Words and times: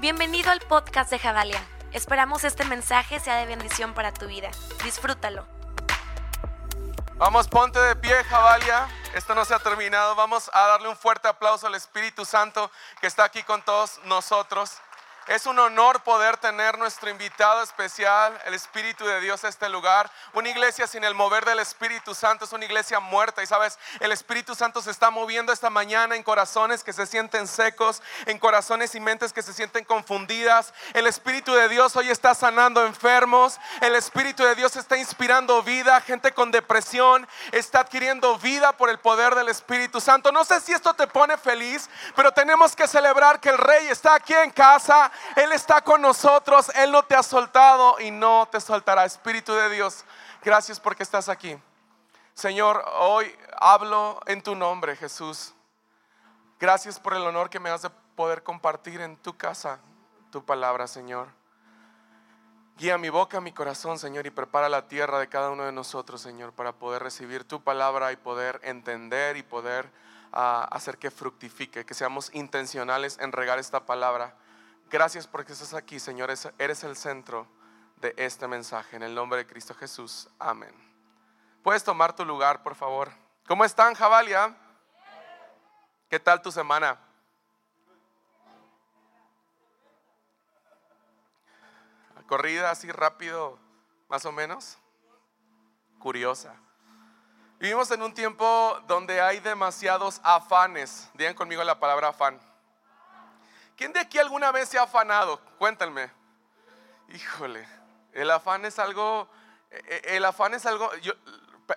Bienvenido 0.00 0.50
al 0.50 0.60
podcast 0.60 1.10
de 1.10 1.18
Javalia. 1.18 1.62
Esperamos 1.92 2.44
este 2.44 2.64
mensaje 2.64 3.20
sea 3.20 3.36
de 3.36 3.44
bendición 3.44 3.92
para 3.92 4.14
tu 4.14 4.28
vida. 4.28 4.50
Disfrútalo. 4.82 5.44
Vamos, 7.16 7.48
ponte 7.48 7.78
de 7.78 7.94
pie, 7.96 8.24
Javalia. 8.24 8.88
Esto 9.14 9.34
no 9.34 9.44
se 9.44 9.54
ha 9.54 9.58
terminado. 9.58 10.14
Vamos 10.14 10.50
a 10.54 10.68
darle 10.68 10.88
un 10.88 10.96
fuerte 10.96 11.28
aplauso 11.28 11.66
al 11.66 11.74
Espíritu 11.74 12.24
Santo 12.24 12.70
que 13.02 13.08
está 13.08 13.24
aquí 13.24 13.42
con 13.42 13.60
todos 13.60 14.00
nosotros. 14.04 14.78
Es 15.30 15.46
un 15.46 15.60
honor 15.60 16.02
poder 16.02 16.38
tener 16.38 16.76
nuestro 16.76 17.08
invitado 17.08 17.62
especial, 17.62 18.36
el 18.46 18.54
Espíritu 18.54 19.06
de 19.06 19.20
Dios, 19.20 19.44
a 19.44 19.48
este 19.48 19.68
lugar. 19.68 20.10
Una 20.32 20.48
iglesia 20.48 20.88
sin 20.88 21.04
el 21.04 21.14
mover 21.14 21.44
del 21.44 21.60
Espíritu 21.60 22.16
Santo 22.16 22.46
es 22.46 22.52
una 22.52 22.64
iglesia 22.64 22.98
muerta. 22.98 23.40
Y 23.40 23.46
sabes, 23.46 23.78
el 24.00 24.10
Espíritu 24.10 24.56
Santo 24.56 24.82
se 24.82 24.90
está 24.90 25.10
moviendo 25.10 25.52
esta 25.52 25.70
mañana 25.70 26.16
en 26.16 26.24
corazones 26.24 26.82
que 26.82 26.92
se 26.92 27.06
sienten 27.06 27.46
secos, 27.46 28.02
en 28.26 28.40
corazones 28.40 28.96
y 28.96 28.98
mentes 28.98 29.32
que 29.32 29.42
se 29.42 29.52
sienten 29.52 29.84
confundidas. 29.84 30.74
El 30.94 31.06
Espíritu 31.06 31.54
de 31.54 31.68
Dios 31.68 31.94
hoy 31.94 32.10
está 32.10 32.34
sanando 32.34 32.84
enfermos. 32.84 33.60
El 33.82 33.94
Espíritu 33.94 34.42
de 34.42 34.56
Dios 34.56 34.74
está 34.74 34.96
inspirando 34.96 35.62
vida. 35.62 36.00
Gente 36.00 36.32
con 36.32 36.50
depresión 36.50 37.24
está 37.52 37.82
adquiriendo 37.82 38.36
vida 38.38 38.72
por 38.72 38.90
el 38.90 38.98
poder 38.98 39.36
del 39.36 39.48
Espíritu 39.48 40.00
Santo. 40.00 40.32
No 40.32 40.44
sé 40.44 40.60
si 40.60 40.72
esto 40.72 40.92
te 40.94 41.06
pone 41.06 41.36
feliz, 41.36 41.88
pero 42.16 42.32
tenemos 42.32 42.74
que 42.74 42.88
celebrar 42.88 43.38
que 43.38 43.50
el 43.50 43.58
Rey 43.58 43.86
está 43.86 44.16
aquí 44.16 44.34
en 44.34 44.50
casa 44.50 45.12
él 45.36 45.52
está 45.52 45.82
con 45.82 46.02
nosotros, 46.02 46.70
Él 46.74 46.90
no 46.90 47.02
te 47.04 47.14
ha 47.14 47.22
soltado 47.22 48.00
y 48.00 48.10
no 48.10 48.48
te 48.50 48.60
soltará. 48.60 49.04
Espíritu 49.04 49.52
de 49.52 49.70
Dios, 49.70 50.04
gracias 50.42 50.80
porque 50.80 51.02
estás 51.02 51.28
aquí. 51.28 51.56
Señor, 52.34 52.84
hoy 52.98 53.34
hablo 53.58 54.20
en 54.26 54.42
tu 54.42 54.54
nombre, 54.54 54.96
Jesús. 54.96 55.54
Gracias 56.58 56.98
por 56.98 57.14
el 57.14 57.22
honor 57.22 57.48
que 57.48 57.60
me 57.60 57.70
das 57.70 57.82
de 57.82 57.90
poder 58.16 58.42
compartir 58.42 59.00
en 59.00 59.16
tu 59.16 59.36
casa 59.36 59.80
tu 60.30 60.44
palabra, 60.44 60.86
Señor. 60.86 61.28
Guía 62.76 62.96
mi 62.96 63.10
boca, 63.10 63.40
mi 63.40 63.52
corazón, 63.52 63.98
Señor, 63.98 64.26
y 64.26 64.30
prepara 64.30 64.68
la 64.68 64.88
tierra 64.88 65.18
de 65.18 65.28
cada 65.28 65.50
uno 65.50 65.64
de 65.64 65.72
nosotros, 65.72 66.20
Señor, 66.20 66.52
para 66.52 66.72
poder 66.72 67.02
recibir 67.02 67.44
tu 67.44 67.62
palabra 67.62 68.10
y 68.12 68.16
poder 68.16 68.58
entender 68.62 69.36
y 69.36 69.42
poder 69.42 69.90
ah, 70.32 70.66
hacer 70.70 70.96
que 70.96 71.10
fructifique, 71.10 71.84
que 71.84 71.94
seamos 71.94 72.30
intencionales 72.34 73.18
en 73.20 73.32
regar 73.32 73.58
esta 73.58 73.84
palabra 73.84 74.34
Gracias 74.90 75.28
porque 75.28 75.52
estás 75.52 75.72
aquí, 75.72 76.00
Señor. 76.00 76.30
Eres 76.58 76.84
el 76.84 76.96
centro 76.96 77.46
de 77.98 78.12
este 78.16 78.48
mensaje. 78.48 78.96
En 78.96 79.04
el 79.04 79.14
nombre 79.14 79.38
de 79.38 79.46
Cristo 79.46 79.72
Jesús. 79.72 80.28
Amén. 80.36 80.74
Puedes 81.62 81.84
tomar 81.84 82.12
tu 82.16 82.24
lugar, 82.24 82.64
por 82.64 82.74
favor. 82.74 83.12
¿Cómo 83.46 83.64
están, 83.64 83.94
Javalia? 83.94 84.56
¿Qué 86.08 86.18
tal 86.18 86.42
tu 86.42 86.50
semana? 86.50 86.98
Corrida 92.26 92.72
así 92.72 92.90
rápido, 92.90 93.60
más 94.08 94.24
o 94.24 94.32
menos. 94.32 94.76
Curiosa. 96.00 96.56
Vivimos 97.60 97.90
en 97.92 98.02
un 98.02 98.12
tiempo 98.12 98.80
donde 98.88 99.20
hay 99.20 99.38
demasiados 99.38 100.20
afanes. 100.24 101.08
Digan 101.14 101.34
conmigo 101.34 101.62
la 101.62 101.78
palabra 101.78 102.08
afán. 102.08 102.49
¿Quién 103.80 103.94
de 103.94 104.00
aquí 104.00 104.18
alguna 104.18 104.52
vez 104.52 104.68
se 104.68 104.78
ha 104.78 104.82
afanado? 104.82 105.40
Cuéntenme. 105.56 106.10
Híjole, 107.08 107.66
el 108.12 108.30
afán 108.30 108.66
es 108.66 108.78
algo, 108.78 109.26
e, 109.70 110.02
e, 110.04 110.16
el 110.18 110.24
afán 110.26 110.52
es 110.52 110.66
algo, 110.66 110.94
yo 110.96 111.14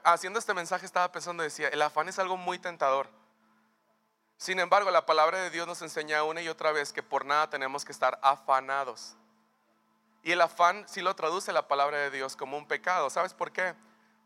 haciendo 0.03 0.37
este 0.37 0.53
mensaje 0.53 0.85
estaba 0.85 1.09
pensando, 1.13 1.43
decía, 1.43 1.69
el 1.69 1.81
afán 1.81 2.09
es 2.09 2.19
algo 2.19 2.35
muy 2.35 2.59
tentador. 2.59 3.07
Sin 4.35 4.59
embargo, 4.59 4.91
la 4.91 5.05
palabra 5.05 5.37
de 5.43 5.49
Dios 5.49 5.65
nos 5.65 5.81
enseña 5.81 6.25
una 6.25 6.41
y 6.41 6.49
otra 6.49 6.73
vez 6.73 6.91
que 6.91 7.01
por 7.01 7.23
nada 7.23 7.49
tenemos 7.49 7.85
que 7.85 7.93
estar 7.93 8.19
afanados. 8.21 9.15
Y 10.23 10.33
el 10.33 10.41
afán 10.41 10.83
sí 10.89 11.01
lo 11.01 11.15
traduce 11.15 11.53
la 11.53 11.69
palabra 11.69 11.99
de 11.99 12.11
Dios 12.11 12.35
como 12.35 12.57
un 12.57 12.67
pecado. 12.67 13.09
¿Sabes 13.11 13.33
por 13.33 13.53
qué? 13.53 13.75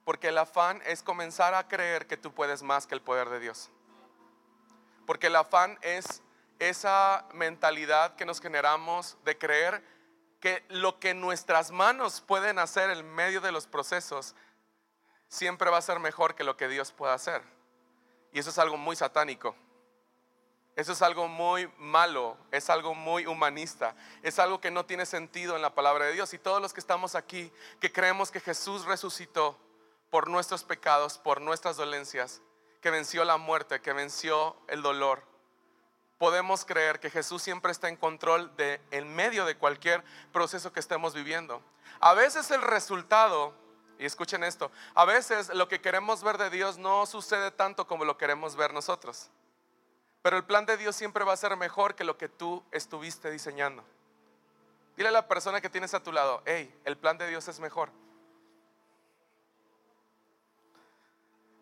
Porque 0.03 0.29
el 0.29 0.39
afán 0.39 0.81
es 0.87 1.03
comenzar 1.03 1.53
a 1.53 1.67
creer 1.67 2.07
que 2.07 2.17
tú 2.17 2.33
puedes 2.33 2.63
más 2.63 2.87
que 2.87 2.95
el 2.95 3.03
poder 3.03 3.29
de 3.29 3.39
Dios. 3.39 3.69
Porque 5.05 5.27
el 5.27 5.35
afán 5.35 5.77
es 5.83 6.23
esa 6.59 7.27
mentalidad 7.33 8.15
que 8.15 8.25
nos 8.25 8.41
generamos 8.41 9.17
de 9.23 9.37
creer 9.37 9.83
que 10.39 10.63
lo 10.69 10.99
que 10.99 11.13
nuestras 11.13 11.71
manos 11.71 12.21
pueden 12.21 12.59
hacer 12.59 12.89
en 12.89 13.09
medio 13.13 13.41
de 13.41 13.51
los 13.51 13.67
procesos 13.67 14.35
siempre 15.27 15.69
va 15.69 15.77
a 15.77 15.81
ser 15.81 15.99
mejor 15.99 16.35
que 16.35 16.43
lo 16.43 16.57
que 16.57 16.67
Dios 16.67 16.91
pueda 16.91 17.13
hacer. 17.13 17.41
Y 18.31 18.39
eso 18.39 18.49
es 18.49 18.59
algo 18.59 18.77
muy 18.77 18.95
satánico. 18.95 19.55
Eso 20.75 20.91
es 20.91 21.01
algo 21.01 21.27
muy 21.27 21.67
malo, 21.79 22.37
es 22.51 22.69
algo 22.69 22.93
muy 22.93 23.25
humanista, 23.25 23.95
es 24.21 24.37
algo 24.37 24.61
que 24.61 24.69
no 24.69 24.85
tiene 24.85 25.07
sentido 25.07 25.55
en 25.55 25.63
la 25.63 25.73
palabra 25.73 26.05
de 26.05 26.13
Dios. 26.13 26.35
Y 26.35 26.37
todos 26.37 26.61
los 26.61 26.71
que 26.71 26.79
estamos 26.79 27.15
aquí, 27.15 27.51
que 27.79 27.91
creemos 27.91 28.29
que 28.29 28.39
Jesús 28.39 28.85
resucitó 28.85 29.57
por 30.11 30.29
nuestros 30.29 30.63
pecados, 30.63 31.17
por 31.17 31.41
nuestras 31.41 31.77
dolencias, 31.77 32.43
que 32.79 32.91
venció 32.91 33.25
la 33.25 33.37
muerte, 33.37 33.81
que 33.81 33.91
venció 33.91 34.55
el 34.67 34.83
dolor, 34.83 35.23
podemos 36.17 36.65
creer 36.65 36.99
que 36.99 37.09
Jesús 37.09 37.41
siempre 37.41 37.71
está 37.71 37.89
en 37.89 37.95
control 37.95 38.55
de 38.57 38.81
en 38.91 39.13
medio 39.15 39.45
de 39.45 39.57
cualquier 39.57 40.03
proceso 40.31 40.71
que 40.73 40.79
estemos 40.79 41.13
viviendo. 41.13 41.61
A 41.99 42.13
veces 42.13 42.49
el 42.51 42.61
resultado, 42.61 43.53
y 43.99 44.05
escuchen 44.05 44.43
esto, 44.43 44.71
a 44.95 45.05
veces 45.05 45.53
lo 45.53 45.67
que 45.67 45.81
queremos 45.81 46.23
ver 46.23 46.37
de 46.37 46.49
Dios 46.49 46.77
no 46.77 47.05
sucede 47.05 47.51
tanto 47.51 47.87
como 47.87 48.05
lo 48.05 48.17
queremos 48.17 48.55
ver 48.55 48.73
nosotros. 48.73 49.29
Pero 50.21 50.37
el 50.37 50.43
plan 50.43 50.65
de 50.65 50.77
Dios 50.77 50.95
siempre 50.95 51.23
va 51.23 51.33
a 51.33 51.37
ser 51.37 51.55
mejor 51.55 51.95
que 51.95 52.03
lo 52.03 52.17
que 52.17 52.27
tú 52.27 52.63
estuviste 52.71 53.31
diseñando. 53.31 53.83
Dile 54.95 55.09
a 55.09 55.11
la 55.11 55.27
persona 55.27 55.61
que 55.61 55.69
tienes 55.69 55.93
a 55.93 56.01
tu 56.01 56.11
lado, 56.11 56.41
hey, 56.45 56.73
el 56.83 56.97
plan 56.97 57.17
de 57.17 57.27
Dios 57.27 57.47
es 57.47 57.59
mejor. 57.59 57.91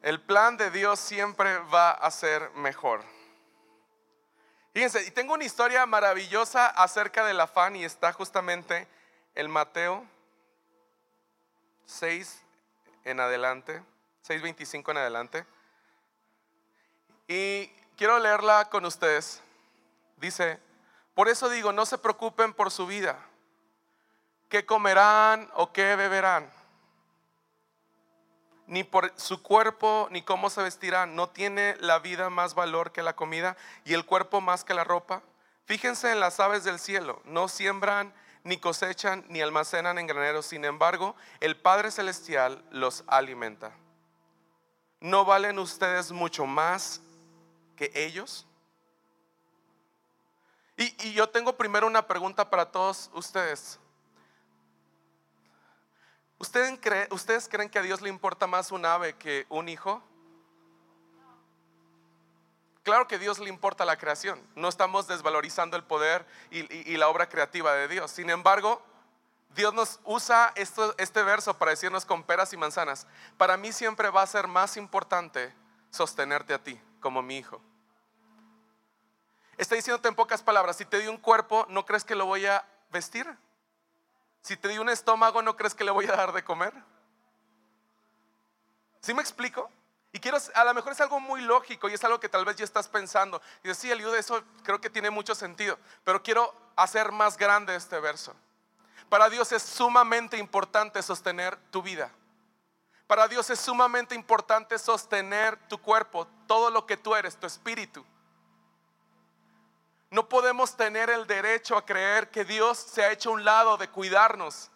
El 0.02 0.22
plan 0.22 0.56
de 0.56 0.72
Dios 0.72 1.00
siempre 1.00 1.58
va 1.60 1.92
a 1.92 2.10
ser 2.12 2.52
mejor. 2.52 3.02
Fíjense, 4.76 5.06
y 5.06 5.12
tengo 5.12 5.34
una 5.34 5.46
historia 5.46 5.86
maravillosa 5.86 6.68
acerca 6.68 7.26
del 7.26 7.40
afán 7.40 7.78
y 7.78 7.86
está 7.86 8.12
justamente 8.12 8.90
en 9.34 9.50
Mateo 9.50 10.06
6 11.86 12.42
en 13.06 13.22
adelante, 13.22 13.82
6.25 14.28 14.92
en 14.92 14.98
adelante. 14.98 15.46
Y 17.30 17.68
quiero 17.96 18.20
leerla 18.20 18.66
con 18.70 18.84
ustedes. 18.84 19.42
Dice, 20.18 20.60
por 21.14 21.30
eso 21.30 21.48
digo, 21.48 21.72
no 21.72 21.86
se 21.86 21.98
preocupen 21.98 22.54
por 22.54 22.70
su 22.70 22.86
vida, 22.86 23.18
qué 24.50 24.66
comerán 24.66 25.50
o 25.54 25.72
qué 25.72 25.96
beberán 25.96 26.52
ni 28.68 28.84
por 28.84 29.14
su 29.16 29.42
cuerpo, 29.42 30.08
ni 30.12 30.22
cómo 30.22 30.50
se 30.50 30.62
vestirá. 30.62 31.06
¿No 31.06 31.30
tiene 31.30 31.76
la 31.80 32.00
vida 32.00 32.30
más 32.30 32.56
valor 32.56 32.92
que 32.92 33.04
la 33.04 33.16
comida 33.16 33.58
y 33.84 33.94
el 33.94 34.06
cuerpo 34.06 34.42
más 34.42 34.64
que 34.64 34.74
la 34.74 34.84
ropa? 34.84 35.22
Fíjense 35.66 36.12
en 36.12 36.20
las 36.20 36.40
aves 36.40 36.64
del 36.64 36.80
cielo, 36.80 37.22
no 37.26 37.48
siembran, 37.48 38.14
ni 38.44 38.58
cosechan, 38.58 39.26
ni 39.28 39.42
almacenan 39.42 39.98
en 39.98 40.08
graneros. 40.08 40.46
Sin 40.46 40.64
embargo, 40.66 41.16
el 41.40 41.58
Padre 41.58 41.90
Celestial 41.90 42.64
los 42.70 43.04
alimenta. 43.08 43.72
¿No 45.00 45.26
valen 45.26 45.58
ustedes 45.60 46.12
mucho 46.12 46.46
más 46.46 47.02
que 47.76 47.92
ellos? 47.96 48.46
Y, 50.78 51.08
y 51.08 51.14
yo 51.14 51.30
tengo 51.30 51.58
primero 51.58 51.88
una 51.88 52.06
pregunta 52.06 52.50
para 52.50 52.72
todos 52.72 53.10
ustedes. 53.14 53.80
¿Ustedes, 56.38 57.48
creen 57.50 57.70
que 57.70 57.80
a 57.80 57.82
Dios 57.82 58.02
le 58.02 58.10
importa 58.10 58.48
más 58.48 58.72
un 58.72 58.86
ave 58.86 59.16
que 59.16 59.46
un 59.50 59.70
hijo? 59.70 60.04
Claro 62.84 63.08
que 63.08 63.16
a 63.16 63.20
Dios 63.20 63.40
le 63.40 63.50
importa 63.50 63.86
la 63.86 63.98
creación. 63.98 64.42
No 64.56 64.68
estamos 64.68 65.08
desvalorizando 65.08 65.76
el 65.78 65.84
poder 65.84 66.26
y, 66.52 66.98
la 66.98 67.08
obra 67.08 67.30
creativa 67.30 67.74
de 67.74 67.88
Dios. 67.88 68.12
Sin 68.12 68.30
embargo, 68.30 68.84
Dios 69.56 69.74
nos 69.74 70.00
usa 70.04 70.54
este 70.56 71.24
verso 71.24 71.58
para 71.58 71.72
decirnos 71.72 72.06
con 72.06 72.24
peras 72.24 72.54
y 72.54 72.58
manzanas. 72.58 73.08
Para 73.38 73.58
mí 73.58 73.72
siempre 73.72 74.10
va 74.10 74.22
a 74.22 74.28
ser 74.28 74.48
más 74.48 74.78
importante 74.78 75.54
sostenerte 75.90 76.54
a 76.54 76.62
ti 76.62 76.80
como 77.00 77.22
mi 77.22 77.38
hijo. 77.38 77.62
Está 79.58 79.76
diciéndote 79.76 80.10
en 80.10 80.16
pocas 80.16 80.44
palabras, 80.44 80.76
si 80.76 80.86
te 80.86 81.00
di 81.00 81.08
un 81.08 81.18
cuerpo, 81.18 81.66
¿no 81.70 81.86
crees 81.86 82.04
que 82.04 82.14
lo 82.14 82.26
voy 82.26 82.46
a 82.46 82.68
vestir? 82.92 83.26
Si 84.46 84.56
te 84.56 84.68
di 84.68 84.78
un 84.78 84.90
estómago, 84.90 85.42
¿no 85.42 85.58
crees 85.58 85.74
que 85.74 85.84
le 85.84 85.90
voy 85.90 86.06
a 86.06 86.12
dar 86.12 86.32
de 86.32 86.44
comer? 86.44 86.72
¿Sí 89.02 89.12
me 89.12 89.24
explico? 89.24 89.72
Y 90.12 90.20
quiero, 90.20 90.38
a 90.54 90.64
lo 90.64 90.74
mejor 90.76 90.92
es 90.92 91.02
algo 91.02 91.20
muy 91.20 91.42
lógico 91.42 91.90
y 91.90 91.96
es 91.96 92.04
algo 92.04 92.20
que 92.20 92.30
tal 92.30 92.46
vez 92.46 92.56
ya 92.56 92.64
estás 92.64 92.88
pensando. 92.88 93.42
Y 93.64 93.70
decía, 93.70 93.96
sí, 93.96 94.04
de 94.04 94.20
eso 94.20 94.44
creo 94.62 94.80
que 94.80 94.92
tiene 94.92 95.10
mucho 95.10 95.34
sentido. 95.34 95.80
Pero 96.04 96.22
quiero 96.22 96.54
hacer 96.76 97.12
más 97.12 97.40
grande 97.40 97.76
este 97.76 98.00
verso. 98.00 98.36
Para 99.10 99.32
Dios 99.32 99.52
es 99.52 99.64
sumamente 99.64 100.38
importante 100.38 101.02
sostener 101.02 101.58
tu 101.72 101.82
vida. 101.82 102.12
Para 103.08 103.28
Dios 103.28 103.50
es 103.50 103.60
sumamente 103.60 104.14
importante 104.14 104.78
sostener 104.78 105.58
tu 105.68 105.80
cuerpo, 105.80 106.28
todo 106.46 106.70
lo 106.70 106.86
que 106.86 106.98
tú 106.98 107.16
eres, 107.16 107.36
tu 107.36 107.48
espíritu. 107.48 108.06
No 110.16 110.30
podemos 110.30 110.78
tener 110.78 111.10
el 111.10 111.28
derecho 111.28 111.76
a 111.76 111.86
creer 111.86 112.32
que 112.32 112.46
Dios 112.46 112.78
se 112.78 113.04
ha 113.04 113.12
hecho 113.12 113.32
un 113.32 113.44
lado 113.44 113.76
de 113.76 113.90
cuidarnos. 113.90 114.72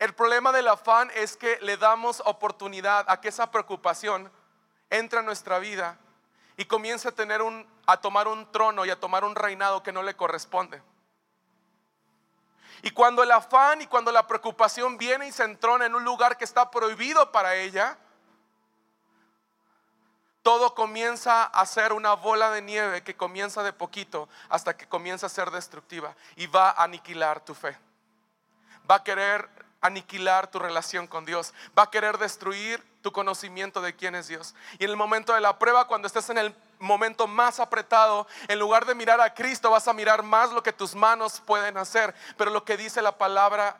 El 0.00 0.16
problema 0.16 0.50
del 0.50 0.66
afán 0.66 1.12
es 1.14 1.36
que 1.36 1.60
le 1.60 1.76
damos 1.76 2.20
oportunidad 2.26 3.04
a 3.06 3.20
que 3.20 3.28
esa 3.28 3.52
preocupación 3.52 4.32
entre 4.90 5.20
a 5.20 5.22
nuestra 5.22 5.60
vida 5.60 5.96
y 6.56 6.64
comience 6.64 7.06
a 7.06 7.12
tener 7.12 7.40
un 7.40 7.64
a 7.86 7.98
tomar 7.98 8.26
un 8.26 8.50
trono 8.50 8.84
y 8.84 8.90
a 8.90 8.98
tomar 8.98 9.22
un 9.22 9.36
reinado 9.36 9.84
que 9.84 9.92
no 9.92 10.02
le 10.02 10.16
corresponde. 10.16 10.82
Y 12.82 12.90
cuando 12.90 13.22
el 13.22 13.30
afán 13.30 13.80
y 13.80 13.86
cuando 13.86 14.10
la 14.10 14.26
preocupación 14.26 14.98
viene 14.98 15.28
y 15.28 15.32
se 15.32 15.44
entrona 15.44 15.86
en 15.86 15.94
un 15.94 16.02
lugar 16.02 16.36
que 16.36 16.44
está 16.44 16.68
prohibido 16.68 17.30
para 17.30 17.54
ella, 17.54 17.96
todo 20.44 20.74
comienza 20.74 21.44
a 21.44 21.64
ser 21.64 21.94
una 21.94 22.12
bola 22.12 22.50
de 22.50 22.60
nieve 22.60 23.02
que 23.02 23.16
comienza 23.16 23.62
de 23.62 23.72
poquito 23.72 24.28
hasta 24.50 24.76
que 24.76 24.86
comienza 24.86 25.24
a 25.24 25.30
ser 25.30 25.50
destructiva 25.50 26.14
y 26.36 26.46
va 26.46 26.68
a 26.68 26.84
aniquilar 26.84 27.40
tu 27.40 27.54
fe. 27.54 27.78
Va 28.88 28.96
a 28.96 29.02
querer 29.02 29.48
aniquilar 29.80 30.50
tu 30.50 30.58
relación 30.58 31.06
con 31.06 31.24
Dios. 31.24 31.54
Va 31.76 31.84
a 31.84 31.90
querer 31.90 32.18
destruir 32.18 32.84
tu 33.00 33.10
conocimiento 33.10 33.80
de 33.80 33.96
quién 33.96 34.14
es 34.14 34.28
Dios. 34.28 34.54
Y 34.78 34.84
en 34.84 34.90
el 34.90 34.98
momento 34.98 35.32
de 35.32 35.40
la 35.40 35.58
prueba, 35.58 35.86
cuando 35.86 36.06
estés 36.06 36.28
en 36.28 36.36
el 36.36 36.54
momento 36.78 37.26
más 37.26 37.58
apretado, 37.58 38.26
en 38.46 38.58
lugar 38.58 38.84
de 38.84 38.94
mirar 38.94 39.22
a 39.22 39.32
Cristo, 39.32 39.70
vas 39.70 39.88
a 39.88 39.94
mirar 39.94 40.22
más 40.22 40.52
lo 40.52 40.62
que 40.62 40.74
tus 40.74 40.94
manos 40.94 41.40
pueden 41.40 41.78
hacer. 41.78 42.14
Pero 42.36 42.50
lo 42.50 42.66
que 42.66 42.76
dice 42.76 43.00
la 43.00 43.16
palabra 43.16 43.78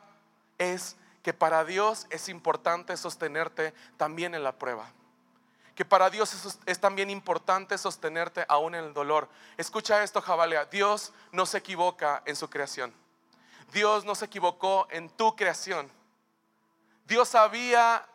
es 0.57 0.97
que 1.23 1.35
para 1.35 1.63
Dios 1.67 2.07
es 2.09 2.31
importante 2.31 2.97
sostenerte 2.97 3.75
también 3.99 4.35
en 4.35 4.43
la 4.43 4.53
prueba 4.53 4.91
que 5.75 5.85
para 5.85 6.09
Dios 6.11 6.59
es, 6.67 6.81
también 6.81 7.11
importante 7.11 7.77
sostenerte 7.79 8.45
aún 8.49 8.75
en 8.75 8.85
el 8.85 8.95
dolor. 8.95 9.29
Escucha 9.57 10.03
esto, 10.03 10.21
Jabalea. 10.21 10.67
Dios 10.67 11.13
no 11.33 11.47
se 11.47 11.59
equivoca 11.59 12.23
en 12.27 12.37
su 12.37 12.49
creación. 12.49 12.95
Dios 13.73 14.05
no 14.05 14.15
se 14.15 14.27
equivocó 14.27 14.87
en 14.91 15.11
tu 15.11 15.35
creación. 15.35 15.91
Dios 17.07 17.31
sabía 17.31 18.07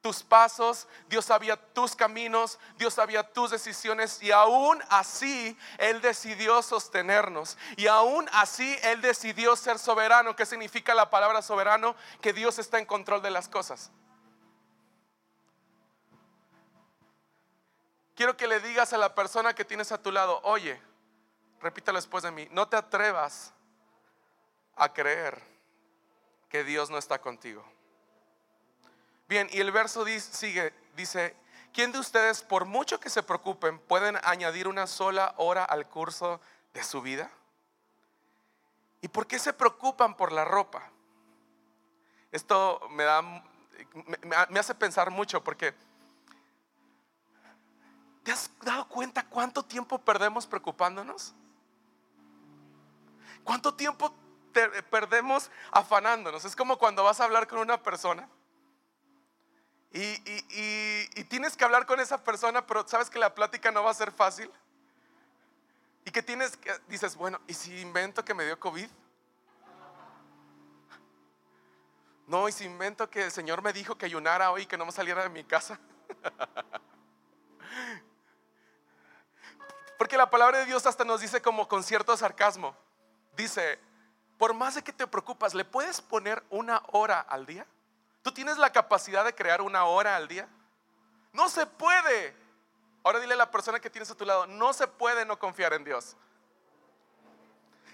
tus 0.00 0.22
pasos, 0.22 0.86
Dios 1.08 1.24
sabía 1.24 1.56
tus 1.56 1.96
caminos, 1.96 2.58
Dios 2.76 2.92
sabía 2.92 3.22
tus 3.22 3.52
decisiones 3.52 4.22
y 4.22 4.32
aún 4.32 4.82
así 4.90 5.56
Él 5.78 6.02
decidió 6.02 6.60
sostenernos 6.60 7.56
y 7.76 7.86
aún 7.86 8.28
así 8.32 8.76
Él 8.82 9.00
decidió 9.00 9.56
ser 9.56 9.78
soberano. 9.78 10.36
¿Qué 10.36 10.44
significa 10.44 10.94
la 10.94 11.08
palabra 11.08 11.40
soberano? 11.40 11.94
Que 12.20 12.34
Dios 12.34 12.58
está 12.58 12.78
en 12.78 12.86
control 12.86 13.22
de 13.22 13.30
las 13.30 13.48
cosas. 13.48 13.92
Quiero 18.14 18.36
que 18.36 18.46
le 18.46 18.60
digas 18.60 18.92
a 18.92 18.98
la 18.98 19.14
persona 19.14 19.54
que 19.54 19.64
tienes 19.64 19.92
a 19.92 20.02
tu 20.02 20.10
lado, 20.12 20.40
oye, 20.44 20.80
repítalo 21.60 21.98
después 21.98 22.22
de 22.22 22.30
mí, 22.30 22.48
no 22.50 22.68
te 22.68 22.76
atrevas 22.76 23.52
a 24.76 24.92
creer 24.92 25.42
que 26.48 26.64
Dios 26.64 26.90
no 26.90 26.98
está 26.98 27.20
contigo. 27.20 27.64
Bien, 29.28 29.48
y 29.52 29.60
el 29.60 29.72
verso 29.72 30.04
sigue, 30.06 30.72
dice, 30.96 31.34
¿quién 31.72 31.92
de 31.92 31.98
ustedes, 31.98 32.42
por 32.42 32.64
mucho 32.64 33.00
que 33.00 33.10
se 33.10 33.22
preocupen, 33.22 33.78
pueden 33.78 34.18
añadir 34.22 34.68
una 34.68 34.86
sola 34.86 35.34
hora 35.38 35.64
al 35.64 35.88
curso 35.88 36.40
de 36.72 36.84
su 36.84 37.00
vida? 37.00 37.30
¿Y 39.00 39.08
por 39.08 39.26
qué 39.26 39.38
se 39.38 39.52
preocupan 39.52 40.16
por 40.16 40.32
la 40.32 40.44
ropa? 40.44 40.90
Esto 42.30 42.80
me 42.90 43.04
da, 43.04 43.22
me 43.22 44.60
hace 44.60 44.74
pensar 44.74 45.10
mucho 45.10 45.42
porque 45.42 45.74
¿Te 48.24 48.32
has 48.32 48.50
dado 48.62 48.88
cuenta 48.88 49.24
cuánto 49.26 49.62
tiempo 49.62 49.98
perdemos 49.98 50.46
preocupándonos? 50.46 51.34
¿Cuánto 53.44 53.74
tiempo 53.74 54.14
perdemos 54.90 55.50
afanándonos? 55.70 56.44
Es 56.44 56.56
como 56.56 56.78
cuando 56.78 57.04
vas 57.04 57.20
a 57.20 57.24
hablar 57.24 57.46
con 57.46 57.58
una 57.58 57.82
persona 57.82 58.28
y, 59.94 61.24
tienes 61.28 61.56
que 61.56 61.64
hablar 61.64 61.86
con 61.86 62.00
esa 62.00 62.24
persona, 62.24 62.66
pero 62.66 62.86
sabes 62.86 63.08
que 63.08 63.18
la 63.18 63.32
plática 63.32 63.70
no 63.70 63.84
va 63.84 63.92
a 63.92 63.94
ser 63.94 64.10
fácil. 64.10 64.50
Y 66.04 66.10
que 66.10 66.20
tienes 66.20 66.56
que, 66.56 66.72
dices, 66.88 67.14
bueno, 67.14 67.40
¿y 67.46 67.54
si 67.54 67.80
invento 67.80 68.24
que 68.24 68.34
me 68.34 68.44
dio 68.44 68.58
COVID? 68.58 68.88
No, 72.26 72.48
y 72.48 72.52
si 72.52 72.64
invento 72.64 73.08
que 73.08 73.26
el 73.26 73.30
Señor 73.30 73.62
me 73.62 73.72
dijo 73.72 73.96
que 73.96 74.06
ayunara 74.06 74.50
hoy 74.50 74.62
y 74.62 74.66
que 74.66 74.76
no 74.76 74.84
me 74.84 74.92
saliera 74.92 75.22
de 75.22 75.28
mi 75.28 75.44
casa. 75.44 75.78
Porque 79.98 80.16
la 80.16 80.30
palabra 80.30 80.58
de 80.58 80.66
Dios 80.66 80.86
hasta 80.86 81.04
nos 81.04 81.20
dice 81.20 81.40
como 81.40 81.68
con 81.68 81.82
cierto 81.82 82.16
sarcasmo. 82.16 82.76
Dice, 83.36 83.78
por 84.38 84.54
más 84.54 84.74
de 84.74 84.82
que 84.82 84.92
te 84.92 85.06
preocupas, 85.06 85.54
¿le 85.54 85.64
puedes 85.64 86.00
poner 86.00 86.42
una 86.50 86.82
hora 86.92 87.20
al 87.20 87.46
día? 87.46 87.66
¿Tú 88.22 88.32
tienes 88.32 88.58
la 88.58 88.72
capacidad 88.72 89.24
de 89.24 89.34
crear 89.34 89.60
una 89.60 89.84
hora 89.84 90.16
al 90.16 90.28
día? 90.28 90.48
No 91.32 91.48
se 91.48 91.66
puede. 91.66 92.34
Ahora 93.02 93.20
dile 93.20 93.34
a 93.34 93.38
la 93.38 93.50
persona 93.50 93.80
que 93.80 93.90
tienes 93.90 94.10
a 94.10 94.16
tu 94.16 94.24
lado, 94.24 94.46
no 94.46 94.72
se 94.72 94.86
puede 94.86 95.26
no 95.26 95.38
confiar 95.38 95.74
en 95.74 95.84
Dios. 95.84 96.16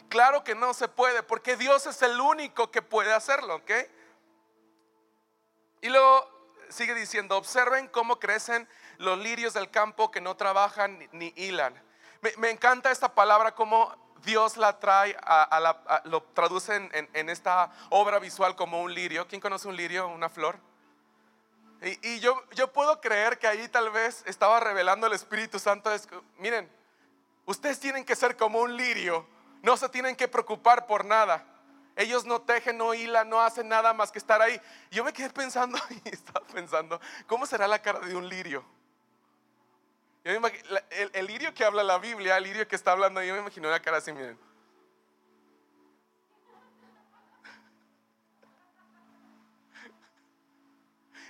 Claro 0.09 0.45
que 0.45 0.55
no 0.55 0.75
se 0.75 0.89
puede, 0.89 1.23
porque 1.23 1.57
Dios 1.57 1.87
es 1.87 2.03
el 2.03 2.21
único 2.21 2.71
que 2.71 2.83
puede 2.83 3.13
hacerlo, 3.13 3.57
¿ok? 3.57 3.71
Y 5.83 5.89
luego 5.89 6.29
sigue 6.69 6.95
diciendo, 6.95 7.37
observen 7.37 7.89
cómo 7.89 8.19
crecen 8.19 8.69
los 8.99 9.19
lirios 9.19 9.55
del 9.55 9.71
campo 9.71 10.11
que 10.11 10.21
no 10.21 10.37
trabajan 10.37 11.09
ni 11.13 11.33
hilan. 11.37 11.81
Me, 12.39 12.51
encanta 12.51 12.91
esta 12.91 13.15
palabra 13.15 13.55
como 13.55 13.95
Dios 14.25 14.59
la 14.59 14.79
trae, 14.79 15.17
a, 15.23 16.03
lo 16.05 16.23
traduce 16.35 16.77
en, 16.77 17.29
esta 17.31 17.73
obra 17.89 18.19
visual 18.19 18.57
como 18.57 18.83
un 18.83 18.93
lirio. 18.93 19.27
¿Quién 19.27 19.41
conoce 19.41 19.69
un 19.69 19.77
lirio, 19.77 20.09
una 20.09 20.29
flor? 20.29 20.59
Y, 22.03 22.21
yo, 22.21 22.43
yo, 22.55 22.71
puedo 22.73 23.01
creer 23.01 23.39
que 23.39 23.47
ahí 23.47 23.67
tal 23.69 23.89
vez 23.89 24.23
estaba 24.27 24.61
revelando 24.61 25.07
el 25.07 25.15
Espíritu 25.15 25.59
Santo. 25.59 25.91
miren, 26.39 26.71
ustedes 27.47 27.81
tienen 27.81 28.05
que 28.05 28.15
ser 28.15 28.37
como 28.37 28.61
un 28.61 28.77
lirio, 28.77 29.27
no 29.63 29.79
se 29.79 29.89
tienen 29.89 30.15
que 30.15 30.29
preocupar 30.29 30.87
por 30.87 31.07
nada. 31.07 31.47
Ellos 31.97 32.27
no 32.27 32.43
tejen, 32.43 32.77
no 32.77 32.93
hilan, 32.93 33.29
no 33.31 33.41
hacen 33.41 33.69
nada 33.69 33.95
más 33.95 34.13
que 34.13 34.19
estar 34.19 34.43
ahí. 34.43 34.61
Yo 34.91 35.05
me 35.05 35.13
quedé 35.15 35.31
pensando 35.31 35.79
y 36.05 36.11
estaba 36.11 36.47
pensando, 36.47 37.01
¿cómo 37.27 37.47
será 37.47 37.67
la 37.67 37.81
cara 37.81 38.01
de 38.01 38.15
un 38.15 38.29
lirio? 38.29 38.63
El, 40.25 41.27
lirio 41.27 41.55
que 41.55 41.65
habla 41.65 41.83
la 41.83 41.99
Biblia, 41.99 42.37
el 42.37 42.45
lirio 42.45 42.69
que 42.69 42.77
está 42.77 42.93
hablando, 42.93 43.23
yo 43.23 43.35
me 43.35 43.41
imagino 43.41 43.69
una 43.69 43.81
cara 43.81 43.97
así, 43.99 44.13
miren. 44.13 44.39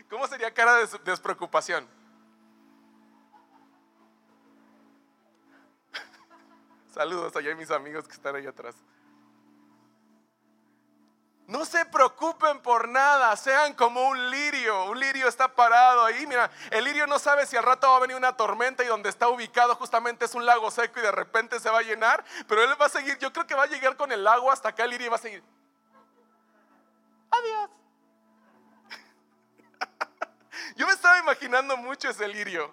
¿Cómo 0.09 0.26
sería 0.26 0.53
cara 0.53 0.75
de 0.75 0.88
despreocupación? 1.05 1.87
Saludos 6.93 7.37
allá 7.37 7.53
a 7.53 7.55
mis 7.55 7.71
amigos 7.71 8.09
que 8.09 8.15
están 8.15 8.35
ahí 8.35 8.47
atrás. 8.47 8.75
No 11.50 11.64
se 11.64 11.85
preocupen 11.85 12.61
por 12.61 12.88
nada, 12.88 13.37
sean 13.37 13.75
como 13.75 14.09
un 14.09 14.30
lirio. 14.30 14.85
Un 14.85 15.00
lirio 15.00 15.26
está 15.26 15.52
parado 15.52 16.04
ahí. 16.04 16.25
Mira, 16.25 16.49
el 16.71 16.85
lirio 16.85 17.09
no 17.09 17.19
sabe 17.19 17.45
si 17.45 17.57
al 17.57 17.64
rato 17.64 17.90
va 17.90 17.97
a 17.97 18.00
venir 18.00 18.14
una 18.14 18.37
tormenta 18.37 18.85
y 18.85 18.87
donde 18.87 19.09
está 19.09 19.28
ubicado 19.28 19.75
justamente 19.75 20.26
es 20.26 20.35
un 20.37 20.47
lago 20.47 20.71
seco 20.71 21.00
y 21.00 21.02
de 21.02 21.11
repente 21.11 21.59
se 21.59 21.69
va 21.69 21.80
a 21.80 21.83
llenar. 21.83 22.25
Pero 22.47 22.62
él 22.62 22.80
va 22.80 22.87
a 22.87 22.88
seguir, 22.88 23.19
yo 23.19 23.33
creo 23.33 23.49
que 23.49 23.57
va 23.57 23.64
a 23.64 23.66
llegar 23.66 23.97
con 23.97 24.12
el 24.12 24.25
agua 24.28 24.52
hasta 24.52 24.69
acá 24.69 24.85
el 24.85 24.90
lirio 24.90 25.11
va 25.11 25.16
a 25.16 25.19
seguir. 25.19 25.42
Adiós. 27.33 27.71
Yo 30.76 30.87
me 30.87 30.92
estaba 30.92 31.19
imaginando 31.19 31.76
mucho 31.76 32.11
ese 32.11 32.28
lirio. 32.28 32.73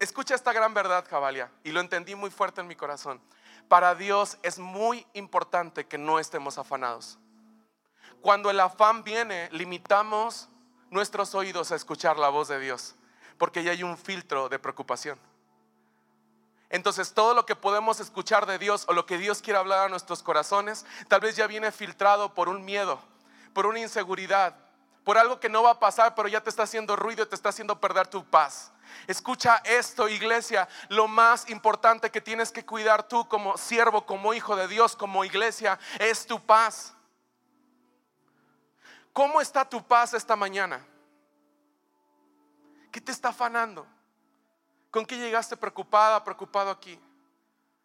Escucha 0.00 0.34
esta 0.34 0.52
gran 0.52 0.74
verdad, 0.74 1.06
Jabalia, 1.08 1.52
y 1.62 1.70
lo 1.70 1.78
entendí 1.78 2.16
muy 2.16 2.30
fuerte 2.30 2.62
en 2.62 2.66
mi 2.66 2.74
corazón 2.74 3.22
para 3.70 3.94
Dios 3.94 4.36
es 4.42 4.58
muy 4.58 5.06
importante 5.12 5.86
que 5.86 5.96
no 5.96 6.18
estemos 6.18 6.58
afanados. 6.58 7.20
Cuando 8.20 8.50
el 8.50 8.58
afán 8.58 9.04
viene, 9.04 9.48
limitamos 9.52 10.48
nuestros 10.90 11.36
oídos 11.36 11.70
a 11.70 11.76
escuchar 11.76 12.18
la 12.18 12.30
voz 12.30 12.48
de 12.48 12.58
Dios, 12.58 12.96
porque 13.38 13.62
ya 13.62 13.70
hay 13.70 13.84
un 13.84 13.96
filtro 13.96 14.48
de 14.48 14.58
preocupación. 14.58 15.20
Entonces 16.68 17.14
todo 17.14 17.32
lo 17.32 17.46
que 17.46 17.54
podemos 17.54 18.00
escuchar 18.00 18.44
de 18.44 18.58
Dios 18.58 18.86
o 18.88 18.92
lo 18.92 19.06
que 19.06 19.18
Dios 19.18 19.40
quiere 19.40 19.60
hablar 19.60 19.86
a 19.86 19.88
nuestros 19.88 20.24
corazones, 20.24 20.84
tal 21.06 21.20
vez 21.20 21.36
ya 21.36 21.46
viene 21.46 21.70
filtrado 21.70 22.34
por 22.34 22.48
un 22.48 22.64
miedo, 22.64 22.98
por 23.54 23.66
una 23.66 23.78
inseguridad, 23.78 24.56
por 25.04 25.16
algo 25.16 25.38
que 25.38 25.48
no 25.48 25.62
va 25.62 25.70
a 25.70 25.78
pasar, 25.78 26.16
pero 26.16 26.26
ya 26.26 26.40
te 26.40 26.50
está 26.50 26.64
haciendo 26.64 26.96
ruido, 26.96 27.28
te 27.28 27.36
está 27.36 27.50
haciendo 27.50 27.78
perder 27.78 28.08
tu 28.08 28.24
paz. 28.24 28.72
Escucha 29.06 29.56
esto, 29.64 30.08
iglesia. 30.08 30.68
Lo 30.88 31.08
más 31.08 31.48
importante 31.50 32.10
que 32.10 32.20
tienes 32.20 32.52
que 32.52 32.64
cuidar 32.64 33.08
tú 33.08 33.26
como 33.28 33.56
siervo, 33.56 34.06
como 34.06 34.34
hijo 34.34 34.56
de 34.56 34.68
Dios, 34.68 34.96
como 34.96 35.24
iglesia, 35.24 35.78
es 35.98 36.26
tu 36.26 36.40
paz. 36.40 36.94
¿Cómo 39.12 39.40
está 39.40 39.68
tu 39.68 39.82
paz 39.82 40.14
esta 40.14 40.36
mañana? 40.36 40.84
¿Qué 42.90 43.00
te 43.00 43.12
está 43.12 43.28
afanando? 43.30 43.86
¿Con 44.90 45.06
qué 45.06 45.16
llegaste 45.16 45.56
preocupada, 45.56 46.22
preocupado 46.24 46.70
aquí? 46.70 46.98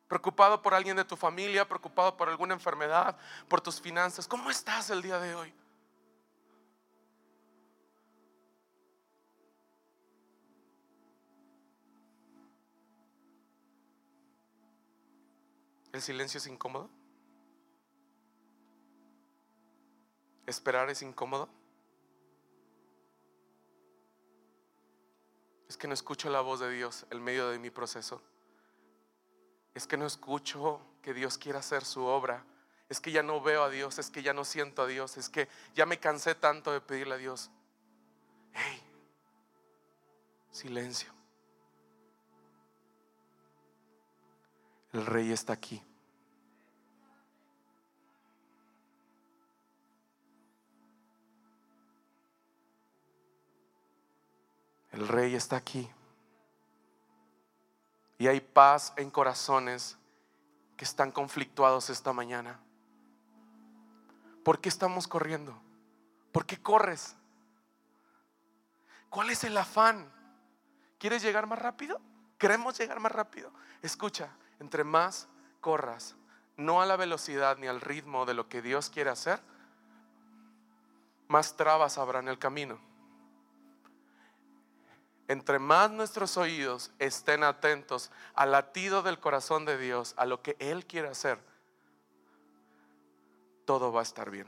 Preocupado 0.07 0.61
por 0.61 0.73
alguien 0.73 0.95
de 0.95 1.03
tu 1.03 1.15
familia, 1.15 1.67
preocupado 1.67 2.15
por 2.15 2.29
alguna 2.29 2.53
enfermedad, 2.53 3.17
por 3.47 3.61
tus 3.61 3.81
finanzas. 3.81 4.27
¿Cómo 4.27 4.49
estás 4.51 4.89
el 4.89 5.01
día 5.01 5.19
de 5.19 5.35
hoy? 5.35 5.53
¿El 15.95 16.01
silencio 16.01 16.39
es 16.39 16.47
incómodo? 16.47 16.89
¿Esperar 20.45 20.89
es 20.89 21.01
incómodo? 21.01 21.47
Es 25.69 25.77
que 25.77 25.87
no 25.87 25.93
escucho 25.93 26.29
la 26.29 26.41
voz 26.41 26.59
de 26.59 26.69
Dios 26.69 27.05
en 27.11 27.23
medio 27.23 27.47
de 27.47 27.59
mi 27.59 27.69
proceso. 27.69 28.21
Es 29.73 29.87
que 29.87 29.95
no 29.95 30.05
escucho 30.05 30.81
que 31.01 31.13
Dios 31.13 31.37
quiera 31.37 31.59
hacer 31.59 31.85
su 31.85 32.03
obra. 32.03 32.45
Es 32.89 32.99
que 32.99 33.13
ya 33.13 33.23
no 33.23 33.39
veo 33.39 33.63
a 33.63 33.69
Dios, 33.69 33.97
es 33.97 34.09
que 34.09 34.21
ya 34.21 34.33
no 34.33 34.43
siento 34.43 34.81
a 34.81 34.87
Dios, 34.87 35.15
es 35.15 35.29
que 35.29 35.47
ya 35.75 35.85
me 35.85 35.97
cansé 35.97 36.35
tanto 36.35 36.73
de 36.73 36.81
pedirle 36.81 37.15
a 37.15 37.19
Dios. 37.19 37.49
Hey, 38.51 38.83
silencio. 40.51 41.14
El 44.95 45.05
rey 45.05 45.33
está 45.33 45.51
aquí. 45.51 45.83
El 54.93 55.05
rey 55.09 55.35
está 55.35 55.57
aquí. 55.57 55.89
Y 58.17 58.27
hay 58.27 58.39
paz 58.39 58.93
en 58.95 59.11
corazones 59.11 59.97
que 60.77 60.85
están 60.85 61.11
conflictuados 61.11 61.89
esta 61.89 62.13
mañana. 62.13 62.57
¿Por 64.45 64.61
qué 64.61 64.69
estamos 64.69 65.09
corriendo? 65.09 65.61
¿Por 66.31 66.45
qué 66.45 66.57
corres? 66.61 67.17
¿Cuál 69.09 69.29
es 69.29 69.43
el 69.43 69.57
afán? 69.57 70.09
¿Quieres 70.97 71.21
llegar 71.21 71.47
más 71.47 71.59
rápido? 71.59 71.99
¿Queremos 72.37 72.79
llegar 72.79 73.01
más 73.01 73.11
rápido? 73.11 73.51
Escucha, 73.81 74.29
entre 74.59 74.83
más 74.83 75.27
corras, 75.61 76.15
no 76.57 76.81
a 76.81 76.85
la 76.85 76.95
velocidad 76.95 77.57
ni 77.57 77.67
al 77.67 77.81
ritmo 77.81 78.25
de 78.25 78.33
lo 78.33 78.47
que 78.49 78.61
Dios 78.61 78.89
quiere 78.89 79.09
hacer, 79.09 79.39
más 81.27 81.55
trabas 81.57 81.97
habrá 81.97 82.19
en 82.19 82.27
el 82.27 82.39
camino 82.39 82.79
entre 85.27 85.59
más 85.59 85.91
nuestros 85.91 86.37
oídos 86.37 86.91
estén 86.99 87.43
atentos 87.43 88.11
al 88.35 88.51
latido 88.51 89.01
del 89.01 89.19
corazón 89.19 89.65
de 89.65 89.77
Dios, 89.77 90.13
a 90.17 90.25
lo 90.25 90.41
que 90.41 90.55
Él 90.59 90.85
quiere 90.85 91.07
hacer, 91.07 91.39
todo 93.65 93.91
va 93.91 94.01
a 94.01 94.03
estar 94.03 94.29
bien. 94.29 94.47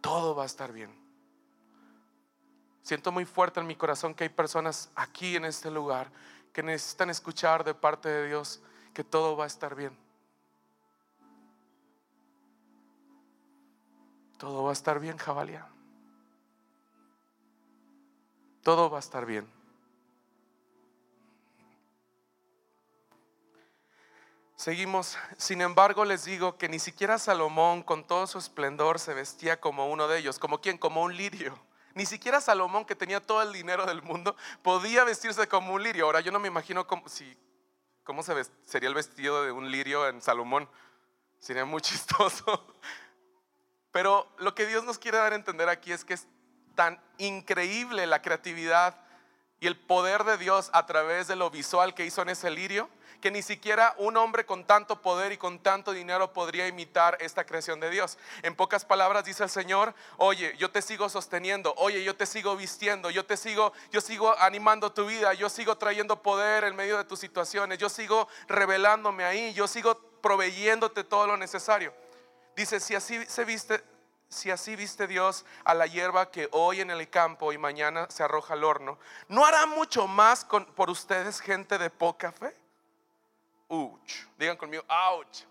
Todo 0.00 0.34
va 0.34 0.44
a 0.44 0.46
estar 0.46 0.72
bien. 0.72 0.94
Siento 2.82 3.12
muy 3.12 3.24
fuerte 3.24 3.60
en 3.60 3.66
mi 3.66 3.76
corazón 3.76 4.14
que 4.14 4.24
hay 4.24 4.30
personas 4.30 4.90
aquí 4.94 5.36
en 5.36 5.44
este 5.44 5.70
lugar 5.70 6.10
que 6.52 6.62
necesitan 6.62 7.10
escuchar 7.10 7.64
de 7.64 7.74
parte 7.74 8.08
de 8.08 8.28
Dios 8.28 8.60
que 8.94 9.04
todo 9.04 9.36
va 9.36 9.44
a 9.44 9.46
estar 9.46 9.74
bien. 9.74 9.96
Todo 14.38 14.64
va 14.64 14.70
a 14.70 14.72
estar 14.72 14.98
bien, 15.00 15.16
Jabalia 15.16 15.66
todo 18.62 18.90
va 18.90 18.98
a 18.98 19.00
estar 19.00 19.26
bien. 19.26 19.50
Seguimos, 24.56 25.16
sin 25.38 25.62
embargo 25.62 26.04
les 26.04 26.24
digo 26.24 26.58
que 26.58 26.68
ni 26.68 26.78
siquiera 26.78 27.18
Salomón 27.18 27.82
con 27.82 28.06
todo 28.06 28.26
su 28.26 28.38
esplendor 28.38 28.98
se 28.98 29.14
vestía 29.14 29.58
como 29.58 29.90
uno 29.90 30.06
de 30.06 30.18
ellos, 30.18 30.38
como 30.38 30.60
quien, 30.60 30.76
como 30.76 31.02
un 31.02 31.16
lirio. 31.16 31.58
Ni 31.94 32.06
siquiera 32.06 32.40
Salomón 32.40 32.84
que 32.84 32.94
tenía 32.94 33.20
todo 33.20 33.42
el 33.42 33.52
dinero 33.52 33.84
del 33.86 34.02
mundo 34.02 34.36
podía 34.62 35.04
vestirse 35.04 35.48
como 35.48 35.74
un 35.74 35.82
lirio. 35.82 36.06
Ahora 36.06 36.20
yo 36.20 36.30
no 36.30 36.38
me 36.38 36.48
imagino 36.48 36.86
cómo, 36.86 37.08
sería 37.08 38.88
el 38.88 38.94
vestido 38.94 39.44
de 39.44 39.52
un 39.52 39.70
lirio 39.70 40.08
en 40.08 40.20
Salomón. 40.22 40.68
Sería 41.40 41.64
muy 41.64 41.80
chistoso. 41.82 42.76
Pero 43.92 44.28
lo 44.38 44.54
que 44.54 44.66
Dios 44.66 44.84
nos 44.84 44.98
quiere 44.98 45.18
dar 45.18 45.32
a 45.32 45.36
entender 45.36 45.68
aquí 45.68 45.92
es 45.92 46.04
que 46.04 46.14
es 46.14 46.26
tan 46.74 47.02
increíble 47.18 48.06
la 48.06 48.22
creatividad 48.22 48.96
y 49.58 49.66
el 49.66 49.76
poder 49.76 50.24
de 50.24 50.38
Dios 50.38 50.70
a 50.72 50.86
través 50.86 51.28
de 51.28 51.36
lo 51.36 51.50
visual 51.50 51.94
que 51.94 52.06
hizo 52.06 52.22
en 52.22 52.30
ese 52.30 52.50
lirio, 52.50 52.88
que 53.20 53.30
ni 53.30 53.42
siquiera 53.42 53.94
un 53.98 54.16
hombre 54.16 54.44
con 54.46 54.64
tanto 54.64 55.00
poder 55.00 55.32
y 55.32 55.36
con 55.36 55.58
tanto 55.58 55.92
dinero 55.92 56.32
podría 56.32 56.66
imitar 56.66 57.16
esta 57.20 57.44
creación 57.44 57.80
de 57.80 57.90
Dios. 57.90 58.18
En 58.42 58.54
pocas 58.54 58.84
palabras 58.84 59.24
dice 59.24 59.44
el 59.44 59.50
Señor, 59.50 59.94
oye, 60.16 60.56
yo 60.58 60.70
te 60.70 60.82
sigo 60.82 61.08
sosteniendo, 61.08 61.74
oye, 61.76 62.02
yo 62.02 62.16
te 62.16 62.26
sigo 62.26 62.56
vistiendo, 62.56 63.10
yo 63.10 63.24
te 63.24 63.36
sigo, 63.36 63.72
yo 63.90 64.00
sigo 64.00 64.36
animando 64.40 64.92
tu 64.92 65.06
vida, 65.06 65.34
yo 65.34 65.48
sigo 65.48 65.76
trayendo 65.76 66.22
poder 66.22 66.64
en 66.64 66.74
medio 66.74 66.96
de 66.96 67.04
tus 67.04 67.20
situaciones, 67.20 67.78
yo 67.78 67.88
sigo 67.88 68.28
revelándome 68.48 69.24
ahí, 69.24 69.52
yo 69.52 69.68
sigo 69.68 69.94
proveyéndote 70.20 71.04
todo 71.04 71.26
lo 71.26 71.36
necesario. 71.36 71.94
Dice, 72.56 72.80
si 72.80 72.94
así 72.94 73.24
se 73.26 73.44
viste 73.44 73.82
si 74.30 74.52
así 74.52 74.76
viste 74.76 75.08
Dios 75.08 75.44
a 75.64 75.74
la 75.74 75.86
hierba 75.86 76.30
que 76.30 76.48
hoy 76.52 76.80
en 76.80 76.90
el 76.90 77.10
campo 77.10 77.52
y 77.52 77.58
mañana 77.58 78.06
se 78.10 78.22
arroja 78.22 78.54
al 78.54 78.62
horno, 78.62 78.96
¿no 79.28 79.44
hará 79.44 79.66
mucho 79.66 80.06
más 80.06 80.46
por 80.76 80.88
ustedes 80.88 81.40
gente 81.40 81.78
de 81.78 81.90
poca 81.90 82.30
fe? 82.30 82.54
Digan 84.36 84.56
conmigo, 84.56 84.84
ouch. 84.88 85.44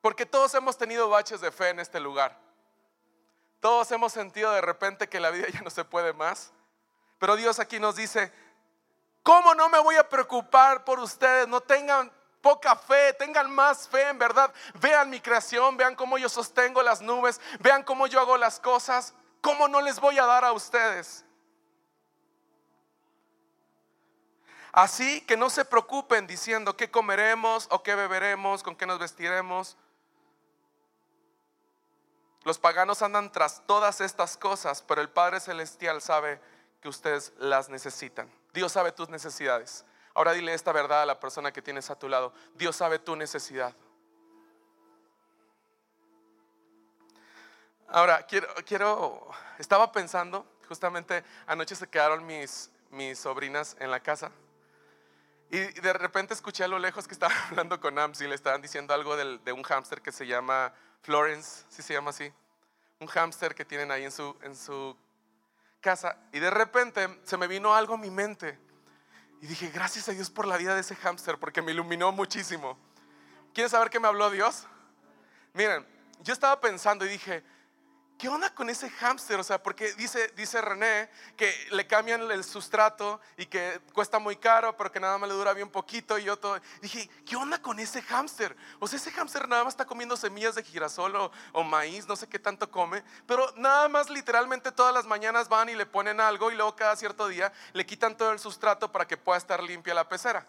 Porque 0.00 0.24
todos 0.24 0.54
hemos 0.54 0.76
tenido 0.76 1.08
baches 1.08 1.40
de 1.40 1.52
fe 1.52 1.68
en 1.68 1.80
este 1.80 2.00
lugar. 2.00 2.36
Todos 3.60 3.90
hemos 3.92 4.12
sentido 4.12 4.50
de 4.52 4.60
repente 4.60 5.08
que 5.08 5.20
la 5.20 5.30
vida 5.30 5.46
ya 5.52 5.60
no 5.60 5.70
se 5.70 5.84
puede 5.84 6.12
más. 6.12 6.52
Pero 7.18 7.36
Dios 7.36 7.60
aquí 7.60 7.78
nos 7.78 7.94
dice, 7.94 8.32
¿cómo 9.22 9.54
no 9.54 9.68
me 9.68 9.78
voy 9.78 9.96
a 9.96 10.08
preocupar 10.08 10.84
por 10.84 10.98
ustedes? 10.98 11.46
No 11.46 11.60
tengan 11.60 12.10
poca 12.40 12.74
fe, 12.74 13.12
tengan 13.12 13.50
más 13.54 13.86
fe 13.86 14.08
en 14.08 14.18
verdad. 14.18 14.52
Vean 14.80 15.10
mi 15.10 15.20
creación, 15.20 15.76
vean 15.76 15.94
cómo 15.94 16.18
yo 16.18 16.28
sostengo 16.28 16.82
las 16.82 17.00
nubes, 17.00 17.40
vean 17.60 17.84
cómo 17.84 18.06
yo 18.06 18.18
hago 18.18 18.36
las 18.36 18.58
cosas. 18.58 19.14
¿Cómo 19.40 19.68
no 19.68 19.80
les 19.80 20.00
voy 20.00 20.18
a 20.18 20.26
dar 20.26 20.44
a 20.44 20.52
ustedes? 20.52 21.24
Así 24.72 25.20
que 25.26 25.36
no 25.36 25.50
se 25.50 25.66
preocupen 25.66 26.26
diciendo 26.26 26.76
qué 26.76 26.90
comeremos 26.90 27.68
o 27.70 27.82
qué 27.82 27.94
beberemos, 27.94 28.62
con 28.62 28.74
qué 28.74 28.86
nos 28.86 28.98
vestiremos. 28.98 29.76
Los 32.44 32.58
paganos 32.58 33.02
andan 33.02 33.30
tras 33.30 33.62
todas 33.66 34.00
estas 34.00 34.38
cosas, 34.38 34.82
pero 34.82 35.02
el 35.02 35.10
Padre 35.10 35.40
Celestial 35.40 36.00
sabe 36.00 36.40
que 36.80 36.88
ustedes 36.88 37.32
las 37.38 37.68
necesitan. 37.68 38.32
Dios 38.54 38.72
sabe 38.72 38.92
tus 38.92 39.10
necesidades. 39.10 39.84
Ahora 40.14 40.32
dile 40.32 40.54
esta 40.54 40.72
verdad 40.72 41.02
a 41.02 41.06
la 41.06 41.20
persona 41.20 41.52
que 41.52 41.62
tienes 41.62 41.90
a 41.90 41.98
tu 41.98 42.08
lado. 42.08 42.32
Dios 42.54 42.74
sabe 42.74 42.98
tu 42.98 43.14
necesidad. 43.14 43.74
Ahora, 47.88 48.22
quiero, 48.26 48.48
quiero, 48.66 49.30
estaba 49.58 49.92
pensando, 49.92 50.46
justamente 50.66 51.22
anoche 51.46 51.74
se 51.74 51.86
quedaron 51.86 52.24
mis, 52.24 52.70
mis 52.90 53.18
sobrinas 53.18 53.76
en 53.80 53.90
la 53.90 54.00
casa. 54.00 54.32
Y 55.52 55.58
de 55.58 55.92
repente 55.92 56.32
escuché 56.32 56.64
a 56.64 56.68
lo 56.68 56.78
lejos 56.78 57.06
que 57.06 57.12
estaban 57.12 57.36
hablando 57.50 57.78
con 57.78 57.98
Ams 57.98 58.22
y 58.22 58.26
le 58.26 58.34
estaban 58.34 58.62
diciendo 58.62 58.94
algo 58.94 59.14
de 59.16 59.52
un 59.52 59.62
hámster 59.62 60.00
que 60.00 60.10
se 60.10 60.26
llama 60.26 60.72
Florence, 61.02 61.66
si 61.68 61.82
se 61.82 61.92
llama 61.92 62.08
así. 62.08 62.32
Un 63.00 63.06
hámster 63.06 63.54
que 63.54 63.66
tienen 63.66 63.90
ahí 63.90 64.04
en 64.04 64.12
su, 64.12 64.34
en 64.40 64.56
su 64.56 64.96
casa. 65.82 66.16
Y 66.32 66.38
de 66.38 66.48
repente 66.48 67.20
se 67.24 67.36
me 67.36 67.48
vino 67.48 67.74
algo 67.74 67.94
a 67.94 67.98
mi 67.98 68.10
mente. 68.10 68.58
Y 69.42 69.46
dije, 69.46 69.68
gracias 69.68 70.08
a 70.08 70.12
Dios 70.12 70.30
por 70.30 70.46
la 70.46 70.56
vida 70.56 70.74
de 70.74 70.80
ese 70.80 70.96
hámster, 70.96 71.38
porque 71.38 71.60
me 71.60 71.72
iluminó 71.72 72.12
muchísimo. 72.12 72.78
¿Quieren 73.52 73.68
saber 73.68 73.90
qué 73.90 74.00
me 74.00 74.08
habló 74.08 74.30
Dios? 74.30 74.66
Miren, 75.52 75.86
yo 76.20 76.32
estaba 76.32 76.58
pensando 76.62 77.04
y 77.04 77.10
dije, 77.10 77.44
¿qué 78.22 78.28
onda 78.28 78.54
con 78.54 78.70
ese 78.70 78.88
hámster? 78.88 79.40
O 79.40 79.42
sea, 79.42 79.60
porque 79.60 79.94
dice, 79.94 80.28
dice 80.36 80.60
René 80.60 81.10
que 81.36 81.52
le 81.72 81.88
cambian 81.88 82.30
el 82.30 82.44
sustrato 82.44 83.20
y 83.36 83.46
que 83.46 83.80
cuesta 83.92 84.20
muy 84.20 84.36
caro, 84.36 84.76
pero 84.76 84.92
que 84.92 85.00
nada 85.00 85.18
más 85.18 85.28
le 85.28 85.34
dura 85.34 85.52
bien 85.52 85.68
poquito. 85.68 86.16
Y 86.16 86.22
yo 86.22 86.38
todo, 86.38 86.60
dije, 86.80 87.10
¿qué 87.26 87.34
onda 87.34 87.60
con 87.60 87.80
ese 87.80 88.00
hámster? 88.00 88.56
O 88.78 88.86
sea, 88.86 88.96
ese 88.96 89.10
hámster 89.10 89.48
nada 89.48 89.64
más 89.64 89.72
está 89.72 89.84
comiendo 89.86 90.16
semillas 90.16 90.54
de 90.54 90.62
girasol 90.62 91.32
o, 91.52 91.64
maíz, 91.64 92.06
no 92.06 92.14
sé 92.14 92.28
qué 92.28 92.38
tanto 92.38 92.70
come, 92.70 93.02
pero 93.26 93.52
nada 93.56 93.88
más 93.88 94.08
literalmente 94.08 94.70
todas 94.70 94.94
las 94.94 95.04
mañanas 95.04 95.48
van 95.48 95.70
y 95.70 95.74
le 95.74 95.84
ponen 95.84 96.20
algo 96.20 96.52
y 96.52 96.54
luego 96.54 96.76
cada 96.76 96.94
cierto 96.94 97.26
día 97.26 97.52
le 97.72 97.84
quitan 97.84 98.16
todo 98.16 98.30
el 98.30 98.38
sustrato 98.38 98.92
para 98.92 99.04
que 99.04 99.16
pueda 99.16 99.36
estar 99.36 99.60
limpia 99.60 99.94
la 99.94 100.08
pecera. 100.08 100.46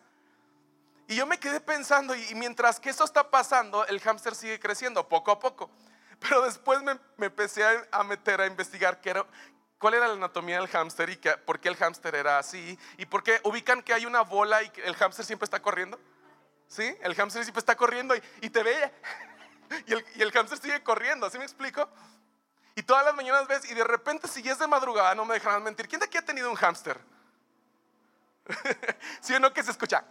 Y 1.08 1.16
yo 1.16 1.26
me 1.26 1.40
quedé 1.40 1.60
pensando, 1.60 2.16
y 2.16 2.36
mientras 2.36 2.80
que 2.80 2.92
eso 2.92 3.04
está 3.04 3.32
pasando, 3.32 3.84
el 3.88 4.00
hámster 4.00 4.36
sigue 4.36 4.60
creciendo 4.60 5.10
poco 5.10 5.32
a 5.32 5.40
poco. 5.40 5.72
Pero 6.24 6.42
después 6.44 6.82
me, 6.82 6.98
empecé 7.26 7.64
a, 7.92 8.04
meter 8.04 8.40
a 8.40 8.48
investigar 8.48 9.02
qué 9.02 9.10
era, 9.10 9.26
cuál 9.78 9.96
era 9.96 10.08
la 10.08 10.14
anatomía 10.14 10.58
del 10.58 10.70
hámster 10.70 11.10
y 11.10 11.18
por 11.46 11.60
qué 11.60 11.68
el 11.68 11.76
hámster 11.76 12.16
era 12.16 12.40
así 12.40 12.80
y 12.98 13.06
por 13.06 13.24
qué 13.24 13.42
ubican 13.44 13.82
que 13.82 13.94
hay 13.94 14.06
una 14.06 14.22
bola 14.22 14.64
y 14.64 14.70
que 14.70 14.82
el 14.86 14.96
hámster 14.96 15.26
siempre 15.26 15.46
está 15.46 15.62
corriendo. 15.62 16.00
¿Sí? 16.68 16.96
El 17.02 17.14
hámster 17.16 17.44
siempre 17.44 17.60
está 17.60 17.76
corriendo 17.76 18.16
y, 18.42 18.50
te 18.50 18.64
ve 18.64 18.92
y 19.86 19.94
el, 19.94 20.06
y 20.16 20.32
hámster 20.32 20.58
sigue 20.60 20.82
corriendo, 20.82 21.26
¿así 21.28 21.38
me 21.38 21.44
explico? 21.44 21.90
Y 22.76 22.84
todas 22.84 23.06
las 23.06 23.14
mañanas 23.16 23.48
ves 23.48 23.70
y 23.70 23.74
de 23.74 23.84
repente 23.84 24.28
si 24.28 24.48
es 24.48 24.58
de 24.58 24.68
madrugada, 24.68 25.14
no 25.14 25.26
me 25.26 25.36
dejarán 25.36 25.62
mentir, 25.62 25.88
¿quién 25.88 26.00
de 26.00 26.06
aquí 26.06 26.18
ha 26.18 26.26
tenido 26.26 26.50
un 26.50 26.56
hámster? 26.56 27.00
¿Sí 29.22 29.34
o 29.34 29.40
no 29.40 29.54
que 29.54 29.62
se 29.62 29.72
escucha? 29.72 30.06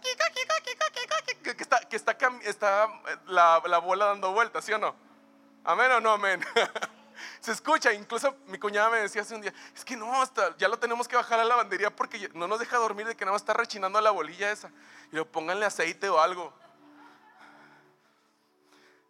Que 1.43 1.51
está, 1.61 1.79
que 1.81 1.95
está, 1.95 2.17
está 2.43 2.87
la, 3.25 3.61
la, 3.65 3.77
bola 3.79 4.05
dando 4.05 4.31
vueltas, 4.31 4.63
¿sí 4.63 4.71
o 4.71 4.77
no? 4.77 4.95
¿Amén 5.63 5.91
o 5.91 6.01
no 6.01 6.11
amén? 6.11 6.43
se 7.39 7.51
escucha, 7.51 7.93
incluso 7.93 8.35
mi 8.47 8.57
cuñada 8.57 8.89
me 8.89 8.97
decía 8.97 9.21
hace 9.21 9.35
un 9.35 9.41
día, 9.41 9.53
es 9.73 9.85
que 9.85 9.95
no, 9.95 10.21
hasta 10.21 10.55
ya 10.57 10.67
lo 10.67 10.77
tenemos 10.77 11.07
que 11.07 11.15
bajar 11.15 11.39
a 11.39 11.43
la 11.43 11.49
lavandería 11.49 11.95
porque 11.95 12.29
no 12.33 12.47
nos 12.47 12.59
deja 12.59 12.77
dormir 12.77 13.07
de 13.07 13.15
que 13.15 13.23
nada 13.23 13.33
más 13.33 13.41
está 13.41 13.53
rechinando 13.53 13.99
la 14.01 14.11
bolilla 14.11 14.51
esa. 14.51 14.71
Y 15.11 15.15
lo 15.15 15.25
pónganle 15.25 15.65
aceite 15.65 16.09
o 16.09 16.19
algo. 16.19 16.53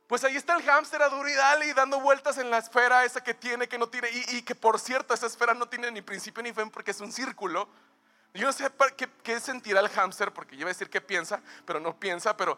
Pues 0.07 0.23
ahí 0.23 0.35
está 0.35 0.55
el 0.55 0.63
hámster 0.63 1.01
a 1.01 1.09
duro 1.09 1.27
y 1.27 1.33
dale 1.33 1.73
dando 1.73 1.99
vueltas 1.99 2.37
en 2.37 2.51
la 2.51 2.59
esfera 2.59 3.03
esa 3.03 3.23
que 3.23 3.33
tiene, 3.33 3.67
que 3.67 3.79
no 3.79 3.87
tiene, 3.87 4.09
y, 4.11 4.43
que 4.43 4.53
por 4.53 4.79
cierto 4.79 5.13
esa 5.13 5.25
esfera 5.25 5.55
no 5.55 5.67
tiene 5.67 5.89
ni 5.89 6.01
principio 6.01 6.43
ni 6.43 6.53
fin 6.53 6.69
porque 6.69 6.91
es 6.91 7.01
un 7.01 7.11
círculo. 7.11 7.67
Yo 8.35 8.45
no 8.45 8.53
sé 8.53 8.69
qué, 8.97 9.09
qué 9.23 9.39
sentirá 9.39 9.79
el 9.79 9.89
hámster, 9.89 10.31
porque 10.33 10.55
yo 10.55 10.61
iba 10.61 10.69
a 10.69 10.73
decir 10.73 10.89
que 10.89 11.01
piensa, 11.01 11.41
pero 11.65 11.79
no 11.79 11.97
piensa, 11.97 12.37
pero... 12.37 12.57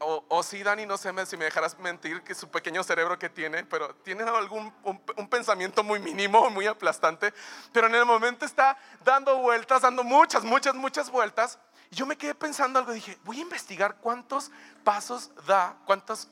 O, 0.00 0.24
o 0.28 0.42
sí, 0.42 0.62
Dani, 0.62 0.86
no 0.86 0.96
sé 0.96 1.12
si 1.26 1.36
me 1.36 1.44
dejarás 1.44 1.76
mentir 1.78 2.22
que 2.22 2.34
su 2.34 2.48
pequeño 2.48 2.84
cerebro 2.84 3.18
que 3.18 3.28
tiene, 3.28 3.64
pero 3.64 3.94
tiene 3.96 4.22
algún 4.22 4.72
un, 4.84 5.28
pensamiento 5.28 5.82
muy 5.82 5.98
mínimo, 5.98 6.48
muy 6.50 6.66
aplastante, 6.66 7.34
pero 7.72 7.88
en 7.88 7.96
el 7.96 8.04
momento 8.04 8.44
está 8.44 8.78
dando 9.04 9.38
vueltas, 9.38 9.82
dando 9.82 10.04
muchas, 10.04 10.44
muchas, 10.44 10.74
muchas 10.74 11.10
vueltas. 11.10 11.58
Y 11.90 11.96
yo 11.96 12.06
me 12.06 12.16
quedé 12.16 12.34
pensando 12.34 12.78
algo, 12.78 12.92
dije, 12.92 13.18
voy 13.24 13.38
a 13.38 13.42
investigar 13.42 13.96
cuántos 13.96 14.52
pasos 14.84 15.32
da, 15.46 15.76
cuántos 15.84 16.28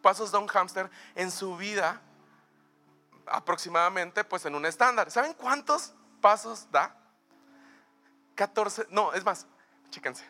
pasos 0.00 0.32
da 0.32 0.38
un 0.38 0.48
hámster 0.48 0.90
en 1.14 1.30
su 1.30 1.56
vida 1.56 2.00
aproximadamente, 3.26 4.24
pues 4.24 4.46
en 4.46 4.54
un 4.54 4.64
estándar. 4.64 5.10
¿Saben 5.10 5.34
cuántos 5.34 5.92
pasos 6.22 6.70
da? 6.70 6.96
14, 8.34 8.86
no, 8.90 9.12
es 9.12 9.24
más, 9.24 9.46
chíquense. 9.90 10.24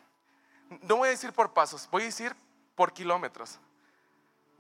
No 0.83 0.97
voy 0.97 1.09
a 1.09 1.11
decir 1.13 1.33
por 1.33 1.53
pasos, 1.53 1.89
voy 1.91 2.03
a 2.03 2.07
decir 2.07 2.35
por 2.75 2.93
kilómetros. 2.93 3.59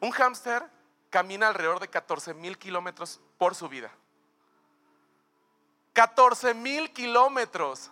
Un 0.00 0.10
hámster 0.10 0.64
camina 1.10 1.48
alrededor 1.48 1.80
de 1.80 1.88
14 1.88 2.34
mil 2.34 2.56
kilómetros 2.58 3.20
por 3.38 3.54
su 3.54 3.68
vida. 3.68 3.90
14 5.92 6.54
mil 6.54 6.92
kilómetros. 6.92 7.90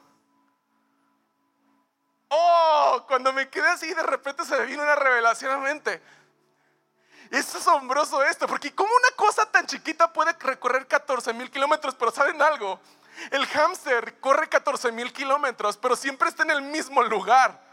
Oh, 2.28 3.04
cuando 3.06 3.32
me 3.32 3.48
quedé 3.48 3.68
así, 3.68 3.92
de 3.92 4.02
repente 4.02 4.44
se 4.44 4.58
me 4.58 4.66
vino 4.66 4.82
una 4.82 4.94
revelación 4.94 5.50
a 5.50 5.56
la 5.56 5.62
mente. 5.62 6.02
Es 7.30 7.54
asombroso 7.54 8.22
esto, 8.22 8.46
porque 8.46 8.74
como 8.74 8.90
una 8.94 9.16
cosa 9.16 9.50
tan 9.50 9.66
chiquita 9.66 10.12
puede 10.12 10.32
recorrer 10.32 10.86
14 10.86 11.32
mil 11.34 11.50
kilómetros, 11.50 11.94
pero 11.94 12.10
¿saben 12.10 12.40
algo? 12.40 12.80
El 13.30 13.46
hámster 13.46 14.18
corre 14.20 14.48
14 14.48 14.92
mil 14.92 15.12
kilómetros, 15.12 15.76
pero 15.76 15.96
siempre 15.96 16.28
está 16.28 16.44
en 16.44 16.52
el 16.52 16.62
mismo 16.62 17.02
lugar. 17.02 17.67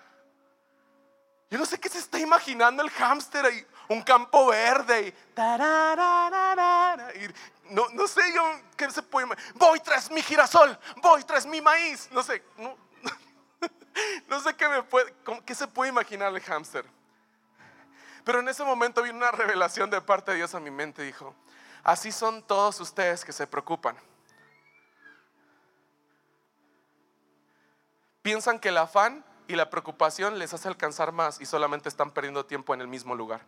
Yo 1.49 1.59
no 1.59 1.65
sé 1.65 1.79
qué 1.79 1.89
se 1.89 1.99
está 1.99 2.19
imaginando 2.19 2.81
el 2.83 2.89
hámster 2.89 3.45
ahí, 3.45 3.65
un 3.87 4.01
campo 4.01 4.47
verde 4.47 5.07
y, 5.07 5.13
no, 7.73 7.87
no 7.89 8.07
sé 8.07 8.21
yo 8.33 8.43
qué 8.75 8.89
se 8.91 9.01
puede 9.01 9.27
Voy 9.55 9.79
tras 9.79 10.09
mi 10.11 10.21
girasol, 10.21 10.77
voy 11.01 11.23
tras 11.23 11.45
mi 11.45 11.61
maíz. 11.61 12.09
No 12.11 12.23
sé, 12.23 12.43
no, 12.57 12.75
no 14.27 14.39
sé 14.39 14.55
qué, 14.55 14.67
me 14.67 14.83
puede, 14.83 15.13
qué 15.45 15.55
se 15.55 15.67
puede 15.67 15.89
imaginar 15.89 16.33
el 16.33 16.41
hámster. 16.41 16.85
Pero 18.23 18.39
en 18.39 18.47
ese 18.49 18.63
momento 18.63 19.03
vino 19.03 19.17
una 19.17 19.31
revelación 19.31 19.89
de 19.89 20.01
parte 20.01 20.31
de 20.31 20.37
Dios 20.37 20.55
a 20.55 20.59
mi 20.59 20.71
mente. 20.71 21.03
Dijo, 21.03 21.35
así 21.83 22.11
son 22.11 22.41
todos 22.41 22.79
ustedes 22.79 23.23
que 23.23 23.31
se 23.31 23.45
preocupan. 23.45 23.95
Piensan 28.23 28.59
que 28.59 28.69
el 28.69 28.77
afán 28.77 29.23
y 29.47 29.55
la 29.55 29.69
preocupación 29.69 30.39
les 30.39 30.53
hace 30.53 30.67
alcanzar 30.67 31.11
más 31.11 31.39
y 31.39 31.45
solamente 31.45 31.89
están 31.89 32.11
perdiendo 32.11 32.45
tiempo 32.45 32.73
en 32.73 32.81
el 32.81 32.87
mismo 32.87 33.15
lugar. 33.15 33.41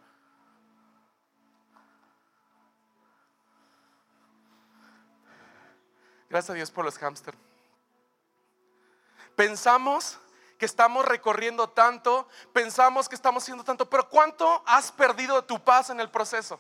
Gracias 6.29 6.49
a 6.49 6.53
Dios 6.53 6.71
por 6.71 6.83
los 6.85 6.97
hámster. 6.97 7.35
Pensamos 9.35 10.19
que 10.57 10.65
estamos 10.65 11.05
recorriendo 11.05 11.69
tanto, 11.69 12.27
pensamos 12.51 13.07
que 13.07 13.15
estamos 13.15 13.43
haciendo 13.43 13.63
tanto, 13.63 13.89
pero 13.89 14.09
¿cuánto 14.09 14.63
has 14.65 14.91
perdido 14.91 15.43
tu 15.43 15.63
paz 15.63 15.89
en 15.89 15.99
el 15.99 16.09
proceso? 16.09 16.59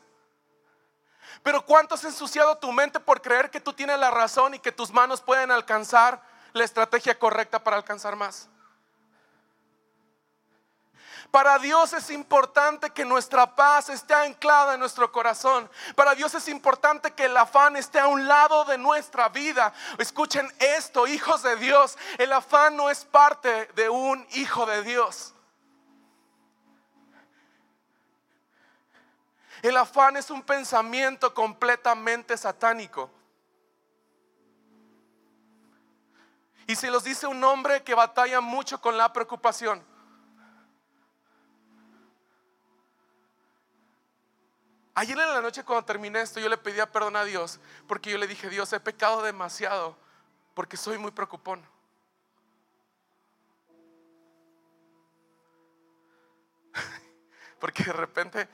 Pero 1.43 1.65
¿cuánto 1.65 1.95
has 1.95 2.03
ensuciado 2.03 2.57
tu 2.57 2.71
mente 2.71 2.99
por 2.99 3.21
creer 3.21 3.49
que 3.49 3.59
tú 3.59 3.73
tienes 3.73 3.99
la 3.99 4.11
razón 4.11 4.53
y 4.53 4.59
que 4.59 4.71
tus 4.71 4.91
manos 4.91 5.21
pueden 5.21 5.51
alcanzar 5.51 6.21
la 6.57 6.63
estrategia 6.63 7.17
correcta 7.17 7.63
para 7.63 7.77
alcanzar 7.77 8.15
más. 8.15 8.49
Para 11.31 11.59
Dios 11.59 11.93
es 11.93 12.09
importante 12.09 12.89
que 12.91 13.03
nuestra 13.03 13.55
paz 13.55 13.89
esté 13.89 14.13
anclada 14.13 14.73
en 14.75 14.79
nuestro 14.79 15.11
corazón. 15.11 15.69
Para 15.95 16.15
Dios 16.15 16.33
es 16.33 16.47
importante 16.47 17.11
que 17.11 17.25
el 17.25 17.35
afán 17.35 17.75
esté 17.75 17.99
a 17.99 18.07
un 18.07 18.27
lado 18.27 18.63
de 18.65 18.77
nuestra 18.77 19.29
vida. 19.29 19.73
Escuchen 19.97 20.51
esto, 20.59 21.05
hijos 21.05 21.43
de 21.43 21.57
Dios. 21.57 21.97
El 22.17 22.31
afán 22.31 22.77
no 22.77 22.89
es 22.89 23.03
parte 23.03 23.67
de 23.75 23.89
un 23.89 24.25
hijo 24.31 24.65
de 24.65 24.83
Dios. 24.83 25.33
El 29.61 29.75
afán 29.75 30.15
es 30.15 30.29
un 30.29 30.43
pensamiento 30.43 31.33
completamente 31.33 32.37
satánico. 32.37 33.11
Y 36.67 36.75
se 36.75 36.89
los 36.89 37.03
dice 37.03 37.27
un 37.27 37.43
hombre 37.43 37.83
que 37.83 37.95
batalla 37.95 38.39
mucho 38.39 38.79
con 38.79 38.97
la 38.97 39.11
preocupación. 39.11 39.96
Ayer 44.99 45.15
en 45.19 45.29
la 45.29 45.41
noche 45.41 45.63
cuando 45.63 45.85
terminé 45.85 46.21
esto 46.21 46.39
yo 46.39 46.49
le 46.49 46.57
pedía 46.57 46.91
perdón 46.91 47.15
a 47.17 47.23
Dios 47.23 47.59
porque 47.87 48.09
yo 48.09 48.17
le 48.17 48.25
dije, 48.25 48.49
Dios, 48.49 48.73
he 48.73 48.79
pecado 48.79 49.21
demasiado 49.21 49.95
porque 50.55 50.75
soy 50.75 50.97
muy 50.97 51.11
preocupón. 51.11 51.63
Porque 57.59 57.83
de 57.83 57.93
repente, 57.93 58.49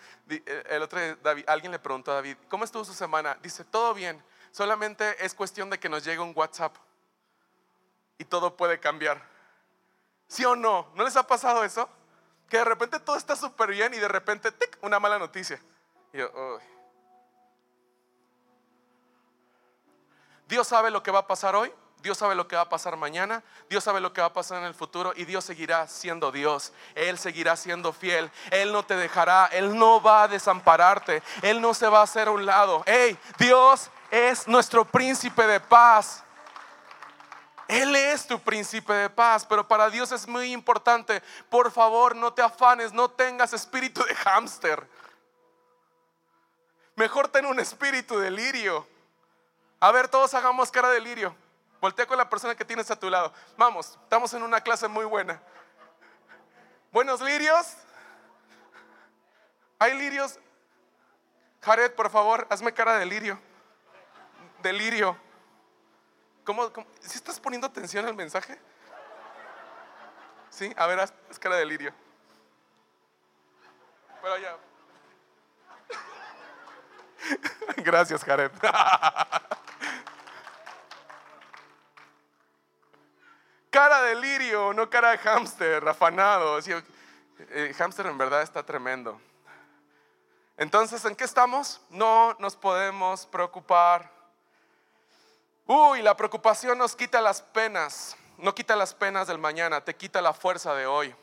el 0.69 0.81
otro 0.81 0.99
día, 0.99 1.17
alguien 1.47 1.71
le 1.71 1.79
preguntó 1.79 2.11
a 2.11 2.15
David, 2.15 2.35
¿cómo 2.49 2.65
estuvo 2.65 2.83
su 2.83 2.93
semana? 2.93 3.37
Dice, 3.41 3.63
todo 3.63 3.93
bien, 3.93 4.21
solamente 4.51 5.25
es 5.25 5.33
cuestión 5.33 5.69
de 5.69 5.79
que 5.79 5.87
nos 5.87 6.03
llegue 6.03 6.19
un 6.19 6.33
WhatsApp 6.35 6.75
y 8.17 8.25
todo 8.25 8.57
puede 8.57 8.81
cambiar. 8.81 9.21
¿Sí 10.27 10.43
o 10.43 10.57
no? 10.57 10.91
¿No 10.95 11.05
les 11.05 11.15
ha 11.15 11.25
pasado 11.25 11.63
eso? 11.63 11.89
Que 12.49 12.57
de 12.57 12.65
repente 12.65 12.99
todo 12.99 13.15
está 13.15 13.37
súper 13.37 13.69
bien 13.71 13.93
y 13.93 13.97
de 13.97 14.09
repente, 14.09 14.51
tic, 14.51 14.77
una 14.81 14.99
mala 14.99 15.17
noticia. 15.17 15.61
Dios 20.47 20.67
sabe 20.67 20.91
lo 20.91 21.01
que 21.01 21.09
va 21.09 21.19
a 21.19 21.27
pasar 21.27 21.55
hoy, 21.55 21.73
Dios 22.03 22.17
sabe 22.17 22.35
lo 22.35 22.47
que 22.47 22.55
va 22.55 22.63
a 22.63 22.69
pasar 22.69 22.95
mañana, 22.97 23.41
Dios 23.69 23.83
sabe 23.83 23.99
lo 23.99 24.13
que 24.13 24.21
va 24.21 24.27
a 24.27 24.33
pasar 24.33 24.59
en 24.59 24.65
el 24.65 24.75
futuro 24.75 25.13
y 25.15 25.25
Dios 25.25 25.43
seguirá 25.43 25.87
siendo 25.87 26.31
Dios. 26.31 26.71
Él 26.93 27.17
seguirá 27.17 27.55
siendo 27.55 27.93
fiel, 27.93 28.29
Él 28.51 28.71
no 28.71 28.85
te 28.85 28.95
dejará, 28.95 29.47
Él 29.47 29.75
no 29.75 30.01
va 30.01 30.23
a 30.23 30.27
desampararte, 30.27 31.23
Él 31.41 31.59
no 31.59 31.73
se 31.73 31.87
va 31.87 32.01
a 32.01 32.03
hacer 32.03 32.27
a 32.27 32.31
un 32.31 32.45
lado. 32.45 32.83
Hey, 32.85 33.17
Dios 33.39 33.89
es 34.11 34.47
nuestro 34.47 34.85
príncipe 34.85 35.47
de 35.47 35.59
paz. 35.59 36.23
Él 37.67 37.95
es 37.95 38.27
tu 38.27 38.37
príncipe 38.39 38.93
de 38.93 39.09
paz, 39.09 39.45
pero 39.47 39.67
para 39.67 39.89
Dios 39.89 40.11
es 40.11 40.27
muy 40.27 40.51
importante. 40.51 41.23
Por 41.49 41.71
favor, 41.71 42.15
no 42.15 42.33
te 42.33 42.41
afanes, 42.41 42.93
no 42.93 43.09
tengas 43.09 43.53
espíritu 43.53 44.03
de 44.03 44.13
hámster. 44.13 44.87
Mejor 46.95 47.27
ten 47.27 47.45
un 47.45 47.59
espíritu 47.59 48.19
de 48.19 48.29
lirio. 48.29 48.87
A 49.79 49.91
ver, 49.91 50.07
todos 50.07 50.33
hagamos 50.33 50.71
cara 50.71 50.89
de 50.89 50.99
lirio. 51.01 51.35
Voltea 51.81 52.05
con 52.05 52.17
la 52.17 52.29
persona 52.29 52.55
que 52.55 52.63
tienes 52.63 52.89
a 52.91 52.95
tu 52.97 53.09
lado. 53.09 53.33
Vamos, 53.57 53.97
estamos 54.03 54.33
en 54.33 54.43
una 54.43 54.61
clase 54.61 54.87
muy 54.87 55.05
buena. 55.05 55.41
Buenos 56.91 57.19
lirios. 57.19 57.75
¿Hay 59.79 59.97
lirios? 59.97 60.39
Jared, 61.61 61.91
por 61.93 62.09
favor, 62.09 62.47
hazme 62.49 62.73
cara 62.73 62.97
de 62.97 63.05
lirio. 63.05 63.39
De 64.61 64.71
lirio. 64.71 65.17
¿Cómo, 66.45 66.71
si 67.01 67.17
estás 67.17 67.39
poniendo 67.39 67.67
atención 67.67 68.05
al 68.05 68.13
mensaje? 68.13 68.59
Sí, 70.49 70.71
a 70.77 70.87
ver, 70.87 70.99
es 71.29 71.39
cara 71.39 71.55
de 71.55 71.65
lirio. 71.65 71.93
Pero 74.21 74.37
ya. 74.37 74.55
Gracias, 77.77 78.23
Jared. 78.23 78.51
cara 83.69 84.01
de 84.03 84.15
lirio, 84.15 84.73
no 84.73 84.89
cara 84.89 85.11
de 85.11 85.17
hámster, 85.17 85.87
afanado. 85.87 86.61
Sí, 86.61 86.71
eh, 87.49 87.73
hámster 87.77 88.05
en 88.05 88.17
verdad 88.17 88.41
está 88.41 88.63
tremendo. 88.63 89.19
Entonces, 90.57 91.03
¿en 91.05 91.15
qué 91.15 91.23
estamos? 91.23 91.81
No 91.89 92.35
nos 92.39 92.55
podemos 92.55 93.25
preocupar. 93.25 94.11
Uy, 95.65 96.01
la 96.01 96.15
preocupación 96.15 96.77
nos 96.77 96.95
quita 96.95 97.21
las 97.21 97.41
penas, 97.41 98.15
no 98.37 98.53
quita 98.53 98.75
las 98.75 98.93
penas 98.93 99.27
del 99.27 99.39
mañana, 99.39 99.81
te 99.81 99.95
quita 99.95 100.21
la 100.21 100.33
fuerza 100.33 100.75
de 100.75 100.85
hoy. 100.85 101.15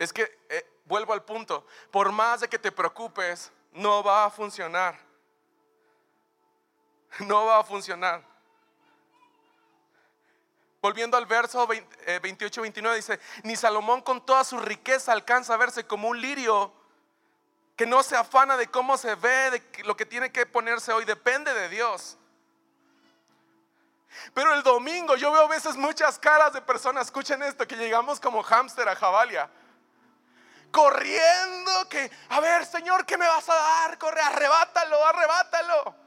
Es 0.00 0.14
que, 0.14 0.22
eh, 0.48 0.66
vuelvo 0.86 1.12
al 1.12 1.22
punto, 1.22 1.66
por 1.90 2.10
más 2.10 2.40
de 2.40 2.48
que 2.48 2.58
te 2.58 2.72
preocupes, 2.72 3.52
no 3.72 4.02
va 4.02 4.24
a 4.24 4.30
funcionar. 4.30 4.98
No 7.18 7.44
va 7.44 7.58
a 7.58 7.64
funcionar. 7.64 8.24
Volviendo 10.80 11.18
al 11.18 11.26
verso 11.26 11.68
28-29 11.68 12.92
eh, 12.92 12.96
dice, 12.96 13.20
ni 13.42 13.56
Salomón 13.56 14.00
con 14.00 14.24
toda 14.24 14.42
su 14.42 14.58
riqueza 14.58 15.12
alcanza 15.12 15.52
a 15.52 15.58
verse 15.58 15.84
como 15.86 16.08
un 16.08 16.18
lirio 16.18 16.72
que 17.76 17.84
no 17.84 18.02
se 18.02 18.16
afana 18.16 18.56
de 18.56 18.68
cómo 18.68 18.96
se 18.96 19.14
ve, 19.16 19.50
de 19.50 19.82
lo 19.84 19.96
que 19.98 20.06
tiene 20.06 20.32
que 20.32 20.46
ponerse 20.46 20.94
hoy, 20.94 21.04
depende 21.04 21.52
de 21.52 21.68
Dios. 21.68 22.16
Pero 24.32 24.54
el 24.54 24.62
domingo 24.62 25.16
yo 25.16 25.30
veo 25.30 25.42
a 25.42 25.48
veces 25.48 25.76
muchas 25.76 26.18
caras 26.18 26.54
de 26.54 26.62
personas, 26.62 27.08
escuchen 27.08 27.42
esto, 27.42 27.66
que 27.66 27.76
llegamos 27.76 28.18
como 28.18 28.42
hámster 28.42 28.88
a 28.88 28.96
Javalia. 28.96 29.50
Corriendo, 30.70 31.88
que, 31.88 32.10
a 32.28 32.40
ver, 32.40 32.64
Señor, 32.64 33.04
¿qué 33.04 33.18
me 33.18 33.26
vas 33.26 33.48
a 33.48 33.54
dar? 33.54 33.98
Corre, 33.98 34.20
arrebátalo, 34.20 35.04
arrebátalo. 35.04 36.00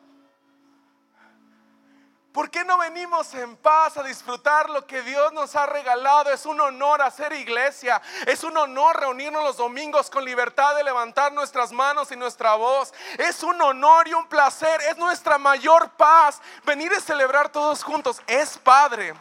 ¿Por 2.33 2.49
qué 2.49 2.65
no 2.65 2.79
venimos 2.79 3.31
en 3.35 3.55
paz 3.57 3.95
a 3.95 4.01
disfrutar 4.01 4.67
lo 4.67 4.87
que 4.87 5.03
Dios 5.03 5.31
nos 5.33 5.55
ha 5.55 5.67
regalado? 5.67 6.31
Es 6.31 6.47
un 6.47 6.59
honor 6.59 7.03
hacer 7.03 7.31
iglesia. 7.33 8.01
Es 8.25 8.43
un 8.43 8.57
honor 8.57 8.99
reunirnos 8.99 9.43
los 9.43 9.57
domingos 9.57 10.09
con 10.09 10.25
libertad 10.25 10.75
de 10.75 10.83
levantar 10.83 11.31
nuestras 11.31 11.71
manos 11.71 12.11
y 12.11 12.15
nuestra 12.15 12.55
voz. 12.55 12.91
Es 13.19 13.43
un 13.43 13.61
honor 13.61 14.07
y 14.07 14.15
un 14.15 14.27
placer. 14.27 14.81
Es 14.89 14.97
nuestra 14.97 15.37
mayor 15.37 15.91
paz. 15.91 16.41
Venir 16.65 16.91
a 16.93 16.99
celebrar 16.99 17.49
todos 17.49 17.83
juntos. 17.83 18.19
Es 18.25 18.57
padre. 18.57 19.13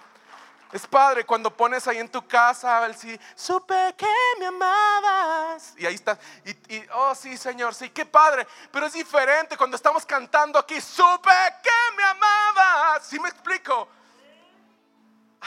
Es 0.72 0.86
padre 0.86 1.26
cuando 1.26 1.54
pones 1.54 1.86
ahí 1.86 1.98
en 1.98 2.08
tu 2.08 2.26
casa, 2.26 2.86
el 2.86 2.96
sí, 2.96 3.20
supe 3.34 3.94
que 3.94 4.08
me 4.38 4.46
amabas. 4.46 5.74
Y 5.76 5.84
ahí 5.84 5.94
está. 5.94 6.18
Y, 6.46 6.82
oh, 6.94 7.14
sí, 7.14 7.36
Señor, 7.36 7.74
sí, 7.74 7.90
qué 7.90 8.06
padre. 8.06 8.46
Pero 8.70 8.86
es 8.86 8.94
diferente 8.94 9.58
cuando 9.58 9.76
estamos 9.76 10.06
cantando 10.06 10.58
aquí, 10.58 10.80
supe 10.80 11.30
que 11.62 11.96
me 11.96 12.04
amabas. 12.04 13.06
¿Sí 13.06 13.20
me 13.20 13.28
explico? 13.28 13.86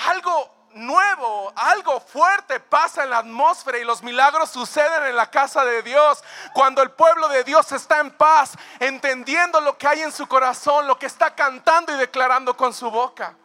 Algo 0.10 0.68
nuevo, 0.76 1.52
algo 1.56 2.00
fuerte 2.02 2.60
pasa 2.60 3.04
en 3.04 3.10
la 3.10 3.20
atmósfera 3.20 3.80
y 3.80 3.84
los 3.84 4.04
milagros 4.04 4.52
suceden 4.52 5.06
en 5.06 5.16
la 5.16 5.32
casa 5.32 5.66
de 5.66 5.82
Dios. 5.82 6.24
Cuando 6.54 6.84
el 6.84 6.92
pueblo 6.92 7.30
de 7.30 7.44
Dios 7.44 7.72
está 7.72 8.00
en 8.00 8.12
paz, 8.12 8.54
entendiendo 8.80 9.60
lo 9.60 9.76
que 9.76 9.88
hay 9.88 10.02
en 10.04 10.12
su 10.12 10.28
corazón, 10.28 10.86
lo 10.86 11.00
que 11.00 11.08
está 11.08 11.34
cantando 11.34 11.96
y 11.96 11.98
declarando 11.98 12.56
con 12.56 12.76
su 12.76 12.92
boca. 12.92 13.36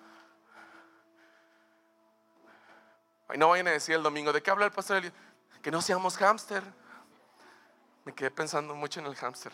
Y 3.35 3.39
no 3.39 3.49
vayan 3.49 3.69
a 3.69 3.73
decir 3.73 3.95
el 3.95 4.03
domingo, 4.03 4.33
¿de 4.33 4.43
qué 4.43 4.51
habla 4.51 4.67
el 4.67 4.73
pastor? 4.73 5.13
Que 5.63 5.71
no 5.71 5.81
seamos 5.83 6.17
hámster. 6.17 6.63
Me 8.05 8.15
quedé 8.15 8.31
pensando 8.31 8.75
mucho 8.75 9.01
en 9.01 9.07
el 9.07 9.15
hámster. 9.15 9.53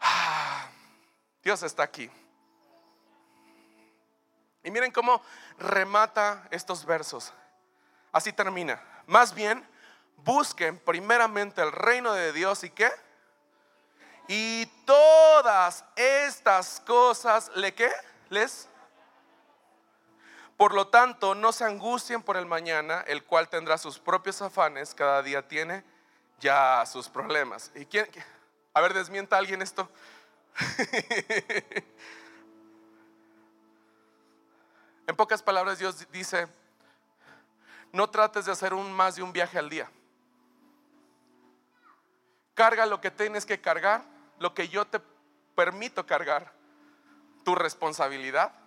Ah, 0.00 0.68
Dios 1.42 1.62
está 1.62 1.82
aquí. 1.82 2.10
Y 4.62 4.70
miren 4.70 4.90
cómo 4.90 5.22
remata 5.58 6.46
estos 6.50 6.84
versos. 6.84 7.32
Así 8.10 8.32
termina. 8.32 8.82
Más 9.06 9.32
bien, 9.32 9.64
busquen 10.16 10.78
primeramente 10.78 11.62
el 11.62 11.70
reino 11.70 12.12
de 12.12 12.32
Dios 12.32 12.64
y 12.64 12.70
qué. 12.70 12.90
Y 14.28 14.66
todas 14.84 15.84
estas 15.94 16.80
cosas, 16.80 17.50
¿le 17.54 17.72
qué? 17.72 17.92
Les 18.28 18.68
por 20.56 20.74
lo 20.74 20.88
tanto, 20.88 21.34
no 21.34 21.52
se 21.52 21.64
angustien 21.64 22.22
por 22.22 22.38
el 22.38 22.46
mañana, 22.46 23.02
el 23.06 23.24
cual 23.24 23.48
tendrá 23.48 23.76
sus 23.76 23.98
propios 23.98 24.40
afanes, 24.40 24.94
cada 24.94 25.22
día 25.22 25.46
tiene 25.46 25.84
ya 26.40 26.84
sus 26.86 27.10
problemas. 27.10 27.70
¿Y 27.74 27.84
quién? 27.84 28.08
A 28.72 28.80
ver, 28.80 28.94
desmienta 28.94 29.36
a 29.36 29.38
alguien 29.38 29.60
esto. 29.60 29.90
en 35.06 35.14
pocas 35.14 35.42
palabras, 35.42 35.78
Dios 35.78 36.10
dice, 36.10 36.48
no 37.92 38.08
trates 38.08 38.46
de 38.46 38.52
hacer 38.52 38.72
un 38.72 38.90
más 38.92 39.16
de 39.16 39.22
un 39.22 39.34
viaje 39.34 39.58
al 39.58 39.68
día. 39.68 39.90
Carga 42.54 42.86
lo 42.86 43.02
que 43.02 43.10
tienes 43.10 43.44
que 43.44 43.60
cargar, 43.60 44.02
lo 44.38 44.54
que 44.54 44.68
yo 44.68 44.86
te 44.86 45.02
permito 45.54 46.06
cargar, 46.06 46.50
tu 47.44 47.54
responsabilidad 47.54 48.65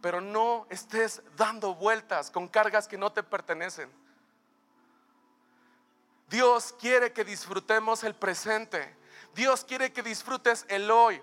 pero 0.00 0.20
no 0.20 0.66
estés 0.70 1.22
dando 1.36 1.74
vueltas 1.74 2.30
con 2.30 2.48
cargas 2.48 2.86
que 2.86 2.98
no 2.98 3.12
te 3.12 3.22
pertenecen. 3.22 3.90
Dios 6.28 6.74
quiere 6.78 7.12
que 7.12 7.24
disfrutemos 7.24 8.04
el 8.04 8.14
presente. 8.14 8.96
Dios 9.34 9.64
quiere 9.64 9.92
que 9.92 10.02
disfrutes 10.02 10.66
el 10.68 10.90
hoy. 10.90 11.22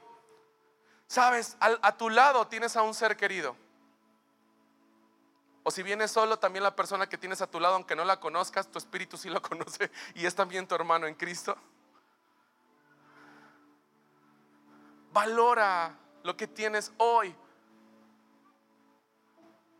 Sabes, 1.07 1.55
a, 1.59 1.95
tu 1.95 2.09
lado 2.09 2.47
tienes 2.47 2.75
a 2.75 2.81
un 2.81 2.93
ser 2.93 3.15
querido. 3.15 3.55
O 5.63 5.71
si 5.71 5.83
vienes 5.83 6.11
solo, 6.11 6.37
también 6.37 6.63
la 6.63 6.75
persona 6.75 7.07
que 7.07 7.17
tienes 7.17 7.41
a 7.41 7.47
tu 7.47 7.59
lado, 7.59 7.75
aunque 7.75 7.95
no 7.95 8.03
la 8.03 8.19
conozcas, 8.19 8.69
tu 8.69 8.77
espíritu 8.77 9.17
sí 9.17 9.29
lo 9.29 9.41
conoce 9.41 9.91
y 10.15 10.25
es 10.25 10.35
también 10.35 10.67
tu 10.67 10.75
hermano 10.75 11.07
en 11.07 11.15
Cristo. 11.15 11.55
Valora 15.11 15.95
lo 16.23 16.35
que 16.35 16.47
tienes 16.47 16.91
hoy. 16.97 17.35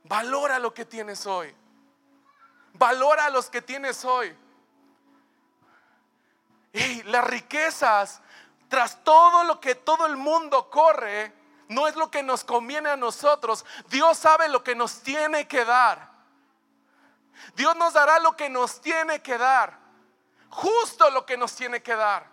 Valora 0.08 0.60
lo 0.60 0.74
que 0.74 0.86
tienes 0.86 1.26
hoy. 1.26 1.54
Valora 2.74 3.30
los 3.32 3.50
que 3.50 3.62
tienes 3.62 4.06
hoy. 4.06 4.36
Y 6.74 7.04
las 7.04 7.24
riquezas, 7.24 8.22
tras 8.70 9.04
todo 9.04 9.44
lo 9.46 9.60
que 9.60 9.74
todo 9.74 10.06
el 10.06 10.16
mundo 10.16 10.70
corre, 10.70 11.34
no 11.70 11.88
es 11.88 11.96
lo 11.96 12.12
que 12.12 12.22
nos 12.22 12.44
conviene 12.44 12.90
a 12.90 12.96
nosotros. 12.96 13.66
Dios 13.88 14.18
sabe 14.18 14.48
lo 14.48 14.64
que 14.64 14.76
nos 14.76 15.02
tiene 15.02 15.48
que 15.48 15.66
dar. 15.66 16.12
Dios 17.56 17.76
nos 17.76 17.94
dará 17.94 18.20
lo 18.20 18.36
que 18.36 18.48
nos 18.48 18.82
tiene 18.82 19.24
que 19.24 19.40
dar. 19.40 19.80
Justo 20.50 21.10
lo 21.10 21.26
que 21.26 21.36
nos 21.36 21.56
tiene 21.56 21.82
que 21.82 21.96
dar. 21.96 22.28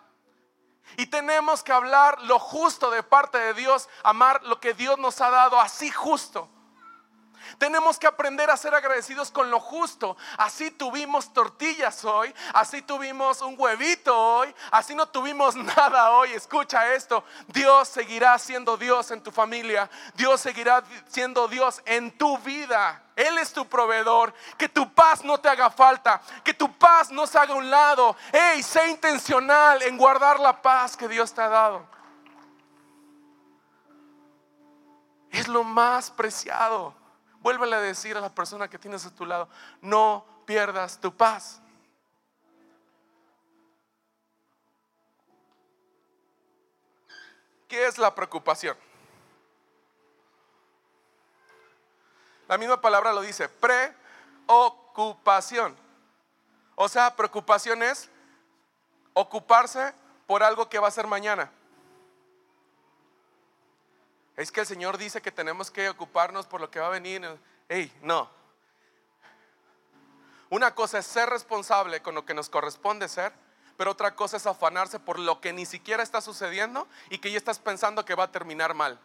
Y 0.98 1.06
tenemos 1.06 1.62
que 1.62 1.72
hablar 1.72 2.20
lo 2.22 2.38
justo 2.38 2.90
de 2.90 3.02
parte 3.02 3.38
de 3.38 3.54
Dios, 3.54 3.88
amar 4.02 4.42
lo 4.42 4.60
que 4.60 4.74
Dios 4.74 4.98
nos 4.98 5.22
ha 5.22 5.30
dado 5.30 5.58
así 5.58 5.90
justo. 5.90 6.50
Tenemos 7.58 7.98
que 7.98 8.06
aprender 8.06 8.50
a 8.50 8.56
ser 8.56 8.74
agradecidos 8.74 9.30
con 9.30 9.50
lo 9.50 9.60
justo. 9.60 10.16
Así 10.38 10.70
tuvimos 10.70 11.32
tortillas 11.32 12.04
hoy, 12.04 12.34
así 12.54 12.82
tuvimos 12.82 13.40
un 13.42 13.54
huevito 13.58 14.18
hoy, 14.18 14.54
así 14.70 14.94
no 14.94 15.06
tuvimos 15.06 15.56
nada 15.76 16.10
hoy. 16.10 16.32
Escucha 16.32 16.92
esto, 16.94 17.24
Dios 17.48 17.88
seguirá 17.88 18.38
siendo 18.38 18.76
Dios 18.76 19.10
en 19.10 19.22
tu 19.22 19.30
familia, 19.30 19.90
Dios 20.14 20.40
seguirá 20.40 20.82
siendo 21.08 21.48
Dios 21.48 21.82
en 21.84 22.16
tu 22.16 22.38
vida. 22.38 23.02
Él 23.16 23.38
es 23.38 23.52
tu 23.52 23.66
proveedor. 23.66 24.32
Que 24.56 24.68
tu 24.68 24.92
paz 24.92 25.24
no 25.24 25.38
te 25.38 25.48
haga 25.48 25.70
falta. 25.70 26.20
Que 26.42 26.54
tu 26.54 26.72
paz 26.72 27.10
no 27.10 27.26
se 27.26 27.38
haga 27.38 27.54
a 27.54 27.56
un 27.56 27.70
lado. 27.70 28.16
Hey, 28.32 28.62
sé 28.62 28.88
intencional 28.88 29.82
en 29.82 29.96
guardar 29.96 30.40
la 30.40 30.60
paz 30.62 30.96
que 30.96 31.08
Dios 31.08 31.32
te 31.32 31.42
ha 31.42 31.48
dado. 31.48 31.86
Es 35.30 35.48
lo 35.48 35.64
más 35.64 36.10
preciado. 36.10 36.94
Vuélvele 37.42 37.76
a 37.76 37.80
decir 37.80 38.16
a 38.16 38.20
la 38.20 38.32
persona 38.32 38.68
que 38.68 38.78
tienes 38.78 39.04
a 39.04 39.14
tu 39.14 39.26
lado, 39.26 39.48
no 39.80 40.24
pierdas 40.46 41.00
tu 41.00 41.14
paz. 41.14 41.60
¿Qué 47.66 47.86
es 47.86 47.98
la 47.98 48.14
preocupación? 48.14 48.76
La 52.46 52.58
misma 52.58 52.80
palabra 52.80 53.12
lo 53.12 53.22
dice, 53.22 53.48
preocupación. 54.46 55.74
O 56.74 56.88
sea, 56.88 57.16
preocupación 57.16 57.82
es 57.82 58.10
ocuparse 59.14 59.94
por 60.26 60.42
algo 60.42 60.68
que 60.68 60.78
va 60.78 60.88
a 60.88 60.90
ser 60.92 61.06
mañana. 61.06 61.50
Es 64.36 64.50
que 64.50 64.60
el 64.60 64.66
Señor 64.66 64.98
dice 64.98 65.20
que 65.20 65.32
tenemos 65.32 65.70
que 65.70 65.88
ocuparnos 65.88 66.46
por 66.46 66.60
lo 66.60 66.70
que 66.70 66.80
va 66.80 66.86
a 66.86 66.90
venir. 66.90 67.22
Hey, 67.68 67.92
no. 68.02 68.30
Una 70.50 70.74
cosa 70.74 70.98
es 70.98 71.06
ser 71.06 71.30
responsable 71.30 72.02
con 72.02 72.14
lo 72.14 72.26
que 72.26 72.34
nos 72.34 72.50
corresponde 72.50 73.08
ser, 73.08 73.32
pero 73.76 73.92
otra 73.92 74.14
cosa 74.14 74.36
es 74.36 74.46
afanarse 74.46 75.00
por 75.00 75.18
lo 75.18 75.40
que 75.40 75.52
ni 75.52 75.64
siquiera 75.64 76.02
está 76.02 76.20
sucediendo 76.20 76.86
y 77.08 77.18
que 77.18 77.30
ya 77.30 77.38
estás 77.38 77.58
pensando 77.58 78.04
que 78.04 78.14
va 78.14 78.24
a 78.24 78.30
terminar 78.30 78.74
mal. 78.74 79.00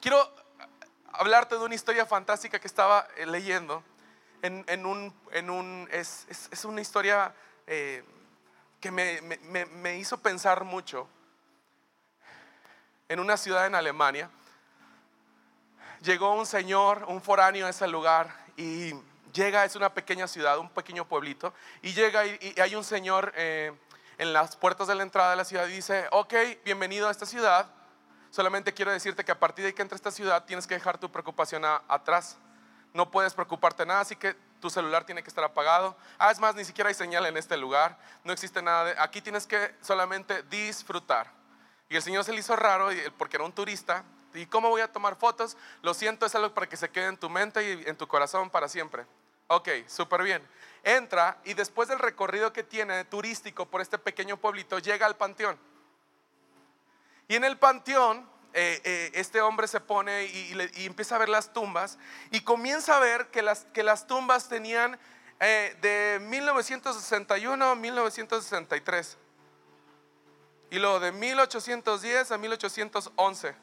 Quiero 0.00 0.18
hablarte 1.12 1.56
de 1.56 1.64
una 1.64 1.74
historia 1.74 2.06
fantástica 2.06 2.58
que 2.58 2.66
estaba 2.66 3.06
eh, 3.16 3.26
leyendo. 3.26 3.82
Es, 4.42 6.64
una 6.64 6.80
historia 6.80 7.34
eh, 7.66 8.04
que 8.80 8.90
me, 8.90 9.98
hizo 9.98 10.18
pensar 10.18 10.64
mucho. 10.64 11.08
En 13.08 13.20
una 13.20 13.36
ciudad 13.36 13.66
en 13.66 13.76
Alemania, 13.76 14.28
llegó 16.02 16.34
un 16.34 16.44
señor, 16.44 17.04
un 17.06 17.22
foráneo 17.22 17.64
a 17.66 17.70
ese 17.70 17.86
lugar 17.86 18.34
y 18.56 18.94
llega, 19.32 19.64
es 19.64 19.76
una 19.76 19.94
pequeña 19.94 20.26
ciudad, 20.26 20.58
un 20.58 20.68
pequeño 20.68 21.06
pueblito, 21.06 21.54
y 21.82 21.92
llega 21.92 22.26
y, 22.26 22.54
hay 22.60 22.74
un 22.74 22.82
señor 22.82 23.32
eh, 23.36 23.72
en 24.18 24.32
las 24.32 24.56
puertas 24.56 24.88
de 24.88 24.96
la 24.96 25.04
entrada 25.04 25.30
de 25.30 25.36
la 25.36 25.44
ciudad 25.44 25.68
y 25.68 25.72
dice, 25.72 26.08
ok, 26.10 26.34
bienvenido 26.64 27.06
a 27.06 27.12
esta 27.12 27.26
ciudad, 27.26 27.70
solamente 28.30 28.74
quiero 28.74 28.90
decirte 28.90 29.24
que 29.24 29.30
a 29.30 29.38
partir 29.38 29.64
de 29.64 29.72
que 29.72 29.82
entres 29.82 30.00
a 30.00 30.02
esta 30.08 30.10
ciudad 30.10 30.44
tienes 30.44 30.66
que 30.66 30.74
dejar 30.74 30.98
tu 30.98 31.08
preocupación 31.08 31.62
atrás. 31.64 32.38
No 32.92 33.10
puedes 33.12 33.34
preocuparte 33.34 33.86
nada, 33.86 34.00
así 34.00 34.16
que 34.16 34.34
tu 34.60 34.68
celular 34.68 35.04
tiene 35.04 35.22
que 35.22 35.28
estar 35.28 35.44
apagado. 35.44 35.96
Ah, 36.18 36.32
es 36.32 36.40
más, 36.40 36.56
ni 36.56 36.64
siquiera 36.64 36.88
hay 36.88 36.94
señal 36.94 37.24
en 37.26 37.36
este 37.36 37.56
lugar, 37.56 37.98
no 38.24 38.32
existe 38.32 38.62
nada 38.62 38.84
de... 38.86 38.94
Aquí 38.98 39.20
tienes 39.20 39.46
que 39.46 39.76
solamente 39.80 40.42
disfrutar. 40.44 41.35
Y 41.88 41.96
el 41.96 42.02
Señor 42.02 42.24
se 42.24 42.32
le 42.32 42.40
hizo 42.40 42.56
raro 42.56 42.88
porque 43.16 43.36
era 43.36 43.44
un 43.44 43.52
turista. 43.52 44.04
¿Y 44.34 44.46
cómo 44.46 44.68
voy 44.68 44.82
a 44.82 44.92
tomar 44.92 45.16
fotos? 45.16 45.56
Lo 45.82 45.94
siento, 45.94 46.26
es 46.26 46.34
algo 46.34 46.52
para 46.52 46.68
que 46.68 46.76
se 46.76 46.90
quede 46.90 47.06
en 47.06 47.16
tu 47.16 47.30
mente 47.30 47.62
y 47.62 47.88
en 47.88 47.96
tu 47.96 48.06
corazón 48.06 48.50
para 48.50 48.68
siempre. 48.68 49.06
Ok, 49.48 49.68
súper 49.86 50.22
bien. 50.22 50.46
Entra 50.82 51.38
y 51.44 51.54
después 51.54 51.88
del 51.88 51.98
recorrido 51.98 52.52
que 52.52 52.62
tiene 52.62 53.04
turístico 53.04 53.66
por 53.66 53.80
este 53.80 53.98
pequeño 53.98 54.36
pueblito, 54.36 54.78
llega 54.78 55.06
al 55.06 55.16
panteón. 55.16 55.58
Y 57.28 57.36
en 57.36 57.44
el 57.44 57.56
panteón, 57.56 58.28
eh, 58.52 58.80
eh, 58.84 59.10
este 59.14 59.40
hombre 59.40 59.68
se 59.68 59.80
pone 59.80 60.24
y, 60.24 60.86
empieza 60.86 61.16
a 61.16 61.18
ver 61.18 61.28
las 61.28 61.52
tumbas 61.52 61.98
y 62.30 62.40
comienza 62.40 62.96
a 62.96 63.00
ver 63.00 63.28
que 63.28 63.42
las, 63.42 63.66
que 63.72 63.82
las 63.82 64.06
tumbas 64.06 64.48
tenían 64.48 64.98
eh, 65.40 65.76
de 65.80 66.18
1961 66.24 67.64
a 67.64 67.74
1963. 67.74 69.18
Y 70.70 70.78
luego 70.78 71.00
de 71.00 71.12
1810 71.12 72.32
a 72.32 72.38
1811. 72.38 73.54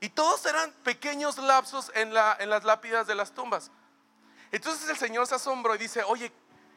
Y 0.00 0.08
todos 0.10 0.44
eran 0.46 0.72
pequeños 0.84 1.38
lapsos 1.38 1.90
en, 1.94 2.12
en 2.38 2.50
las 2.50 2.64
lápidas 2.64 3.06
de 3.06 3.14
las 3.14 3.32
tumbas. 3.32 3.70
Entonces 4.50 4.88
el 4.88 4.96
Señor 4.96 5.26
se 5.26 5.34
asombró 5.34 5.74
y 5.74 5.78
dice, 5.78 6.02
oye, 6.04 6.32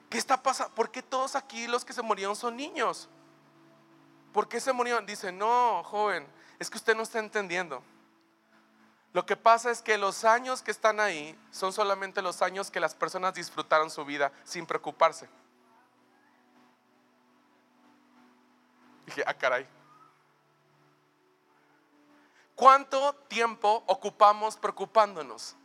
¿qué 0.09 0.17
está 0.17 0.41
pasando? 0.41 0.73
¿Por 0.75 0.91
qué 0.91 1.01
todos 1.01 1.35
aquí 1.35 1.67
los 1.67 1.85
que 1.85 1.93
se 1.93 2.01
murieron 2.01 2.35
son 2.35 2.55
niños? 2.55 3.09
¿Por 4.33 4.47
qué 4.47 4.59
se 4.59 4.73
murieron? 4.73 5.05
Dice, 5.05 5.31
no, 5.31 5.83
joven, 5.83 6.27
es 6.59 6.69
que 6.69 6.77
usted 6.77 6.95
no 6.95 7.03
está 7.03 7.19
entendiendo. 7.19 7.83
Lo 9.13 9.25
que 9.25 9.35
pasa 9.35 9.71
es 9.71 9.81
que 9.81 9.97
los 9.97 10.23
años 10.23 10.61
que 10.61 10.71
están 10.71 10.99
ahí 10.99 11.37
son 11.51 11.73
solamente 11.73 12.21
los 12.21 12.41
años 12.41 12.71
que 12.71 12.79
las 12.79 12.95
personas 12.95 13.33
disfrutaron 13.33 13.89
su 13.89 14.05
vida 14.05 14.31
sin 14.45 14.65
preocuparse. 14.65 15.27
Dije, 19.11 19.25
ah, 19.27 19.33
caray. 19.33 19.67
¿Cuánto 22.55 23.13
tiempo 23.27 23.83
ocupamos 23.87 24.55
preocupándonos? 24.55 25.57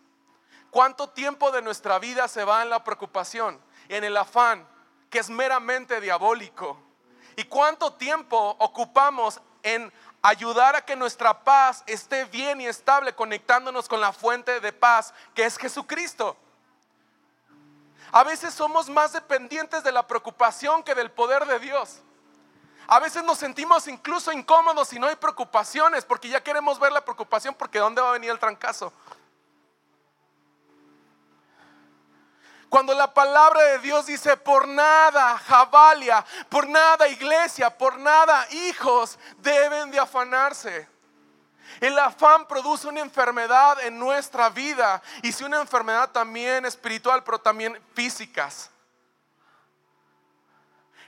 ¿Cuánto 0.68 1.08
tiempo 1.10 1.52
de 1.52 1.62
nuestra 1.62 2.00
vida 2.00 2.26
se 2.26 2.42
va 2.42 2.64
en 2.64 2.70
la 2.70 2.82
preocupación, 2.82 3.60
en 3.88 4.02
el 4.02 4.16
afán, 4.16 4.66
que 5.08 5.20
es 5.20 5.30
meramente 5.30 6.00
diabólico? 6.00 6.76
¿Y 7.36 7.44
cuánto 7.44 7.92
tiempo 7.92 8.56
ocupamos 8.58 9.40
en 9.62 9.92
ayudar 10.22 10.74
a 10.74 10.84
que 10.84 10.96
nuestra 10.96 11.44
paz 11.44 11.84
esté 11.86 12.24
bien 12.24 12.60
y 12.60 12.66
estable 12.66 13.14
conectándonos 13.14 13.88
con 13.88 14.00
la 14.00 14.12
fuente 14.12 14.58
de 14.58 14.72
paz 14.72 15.14
que 15.34 15.44
es 15.44 15.56
Jesucristo? 15.56 16.36
A 18.10 18.24
veces 18.24 18.54
somos 18.54 18.88
más 18.88 19.12
dependientes 19.12 19.84
de 19.84 19.92
la 19.92 20.04
preocupación 20.04 20.82
que 20.82 20.96
del 20.96 21.12
poder 21.12 21.46
de 21.46 21.60
Dios. 21.60 22.02
A 22.88 23.00
veces 23.00 23.24
nos 23.24 23.38
sentimos 23.38 23.88
incluso 23.88 24.30
incómodos 24.30 24.88
si 24.88 24.98
no 24.98 25.08
hay 25.08 25.16
preocupaciones, 25.16 26.04
porque 26.04 26.28
ya 26.28 26.42
queremos 26.42 26.78
ver 26.78 26.92
la 26.92 27.04
preocupación, 27.04 27.54
porque 27.54 27.78
¿dónde 27.78 28.00
va 28.00 28.10
a 28.10 28.12
venir 28.12 28.30
el 28.30 28.38
trancazo? 28.38 28.92
Cuando 32.68 32.94
la 32.94 33.12
palabra 33.12 33.62
de 33.62 33.78
Dios 33.78 34.06
dice, 34.06 34.36
por 34.36 34.68
nada, 34.68 35.38
Jabalia, 35.38 36.24
por 36.48 36.68
nada, 36.68 37.08
iglesia, 37.08 37.76
por 37.76 37.98
nada, 37.98 38.46
hijos, 38.50 39.18
deben 39.38 39.90
de 39.90 39.98
afanarse. 39.98 40.88
El 41.80 41.98
afán 41.98 42.46
produce 42.46 42.86
una 42.86 43.00
enfermedad 43.00 43.80
en 43.84 43.98
nuestra 43.98 44.48
vida 44.50 45.02
y 45.22 45.32
si 45.32 45.44
una 45.44 45.60
enfermedad 45.60 46.10
también 46.10 46.64
espiritual, 46.64 47.22
pero 47.22 47.38
también 47.38 47.80
físicas. 47.94 48.70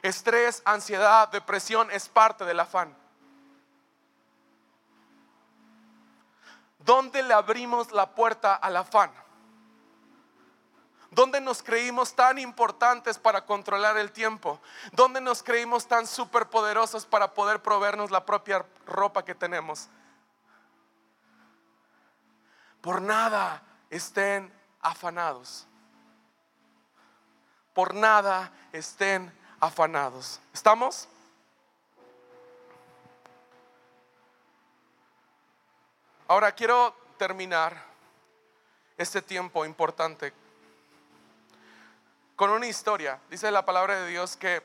Estrés, 0.08 0.62
ansiedad, 0.64 1.28
depresión 1.28 1.90
es 1.90 2.08
parte 2.08 2.46
del 2.46 2.58
afán. 2.60 2.96
¿Dónde 6.78 7.22
le 7.22 7.34
abrimos 7.34 7.92
la 7.92 8.14
puerta 8.14 8.54
al 8.54 8.78
afán? 8.78 9.12
¿Dónde 11.10 11.42
nos 11.42 11.62
creímos 11.62 12.14
tan 12.14 12.38
importantes 12.38 13.18
para 13.18 13.44
controlar 13.44 13.98
el 13.98 14.10
tiempo? 14.10 14.58
¿Dónde 14.92 15.20
nos 15.20 15.42
creímos 15.42 15.86
tan 15.86 16.06
superpoderosos 16.06 17.04
para 17.04 17.34
poder 17.34 17.60
proveernos 17.60 18.10
la 18.10 18.24
propia 18.24 18.64
ropa 18.86 19.26
que 19.26 19.34
tenemos? 19.34 19.90
Por 22.80 23.02
nada 23.02 23.62
estén 23.90 24.50
afanados. 24.80 25.66
Por 27.74 27.92
nada 27.92 28.50
estén 28.72 29.36
afanados. 29.60 30.40
¿Estamos? 30.52 31.08
Ahora 36.26 36.52
quiero 36.52 36.94
terminar 37.16 37.82
este 38.96 39.22
tiempo 39.22 39.64
importante 39.64 40.32
con 42.36 42.50
una 42.50 42.66
historia. 42.66 43.18
Dice 43.30 43.50
la 43.50 43.64
palabra 43.64 44.00
de 44.00 44.08
Dios 44.08 44.36
que 44.36 44.62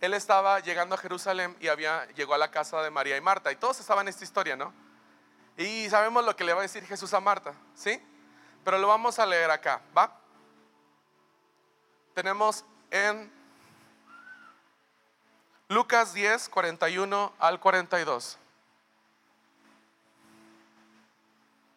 él 0.00 0.14
estaba 0.14 0.60
llegando 0.60 0.94
a 0.94 0.98
Jerusalén 0.98 1.56
y 1.60 1.68
había, 1.68 2.06
llegó 2.14 2.34
a 2.34 2.38
la 2.38 2.50
casa 2.50 2.82
de 2.82 2.90
María 2.90 3.16
y 3.16 3.20
Marta. 3.20 3.52
Y 3.52 3.56
todos 3.56 3.78
estaban 3.80 4.06
en 4.06 4.10
esta 4.10 4.24
historia, 4.24 4.56
¿no? 4.56 4.72
Y 5.56 5.88
sabemos 5.88 6.24
lo 6.24 6.34
que 6.34 6.44
le 6.44 6.52
va 6.52 6.60
a 6.60 6.62
decir 6.62 6.84
Jesús 6.84 7.14
a 7.14 7.20
Marta, 7.20 7.54
¿sí? 7.74 8.02
Pero 8.64 8.78
lo 8.78 8.88
vamos 8.88 9.18
a 9.18 9.26
leer 9.26 9.50
acá, 9.50 9.80
¿va? 9.96 10.18
Tenemos 12.14 12.64
en 12.90 13.30
Lucas 15.68 16.12
10, 16.12 16.48
41 16.50 17.32
al 17.38 17.58
42. 17.58 18.38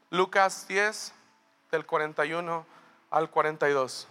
Lucas 0.10 0.68
10, 0.68 1.14
del 1.72 1.86
41 1.86 2.66
al 3.10 3.30
42. 3.30 4.08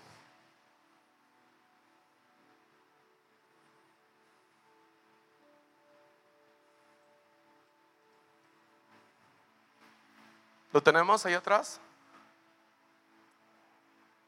¿Lo 10.73 10.83
tenemos 10.83 11.25
ahí 11.25 11.33
atrás? 11.33 11.81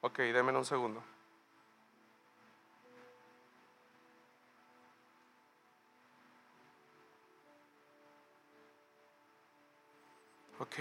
Ok, 0.01 0.19
denme 0.19 0.57
un 0.57 0.65
segundo. 0.65 1.03
Ok. 10.59 10.75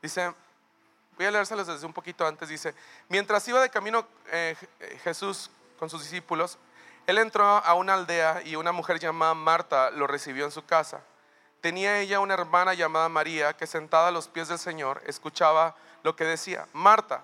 Dice, 0.00 0.34
voy 1.16 1.26
a 1.26 1.30
leérselos 1.30 1.66
desde 1.66 1.86
un 1.86 1.92
poquito 1.92 2.26
antes. 2.26 2.48
Dice, 2.48 2.74
mientras 3.08 3.46
iba 3.48 3.60
de 3.60 3.70
camino 3.70 4.06
eh, 4.30 4.56
Jesús 5.02 5.50
con 5.78 5.90
sus 5.90 6.02
discípulos, 6.02 6.58
él 7.06 7.18
entró 7.18 7.44
a 7.44 7.74
una 7.74 7.94
aldea 7.94 8.42
y 8.44 8.56
una 8.56 8.72
mujer 8.72 8.98
llamada 8.98 9.34
Marta 9.34 9.90
lo 9.90 10.06
recibió 10.06 10.44
en 10.44 10.50
su 10.50 10.64
casa. 10.64 11.02
Tenía 11.60 11.98
ella 11.98 12.20
una 12.20 12.34
hermana 12.34 12.74
llamada 12.74 13.08
María 13.08 13.54
que 13.54 13.66
sentada 13.66 14.08
a 14.08 14.10
los 14.10 14.28
pies 14.28 14.48
del 14.48 14.58
Señor 14.58 15.02
escuchaba 15.06 15.76
lo 16.02 16.16
que 16.16 16.24
decía. 16.24 16.66
Marta, 16.72 17.22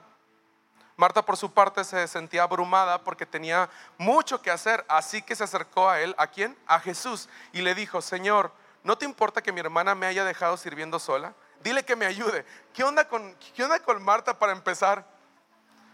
Marta 0.96 1.22
por 1.22 1.38
su 1.38 1.52
parte 1.52 1.82
se 1.84 2.06
sentía 2.08 2.42
abrumada 2.42 3.02
porque 3.02 3.24
tenía 3.24 3.70
mucho 3.96 4.42
que 4.42 4.50
hacer, 4.50 4.84
así 4.86 5.22
que 5.22 5.34
se 5.34 5.44
acercó 5.44 5.88
a 5.88 6.00
él, 6.00 6.14
¿a 6.18 6.26
quién? 6.26 6.56
A 6.66 6.78
Jesús 6.78 7.28
y 7.52 7.62
le 7.62 7.74
dijo, 7.74 8.02
Señor, 8.02 8.52
¿no 8.82 8.96
te 8.96 9.04
importa 9.04 9.42
que 9.42 9.52
mi 9.52 9.60
hermana 9.60 9.94
me 9.94 10.06
haya 10.06 10.24
dejado 10.24 10.56
sirviendo 10.56 10.98
sola? 10.98 11.34
Dile 11.62 11.84
que 11.84 11.96
me 11.96 12.06
ayude. 12.06 12.44
¿Qué 12.72 12.84
onda 12.84 13.06
con, 13.06 13.36
qué 13.54 13.64
onda 13.64 13.78
con 13.80 14.02
Marta 14.02 14.38
para 14.38 14.52
empezar? 14.52 15.04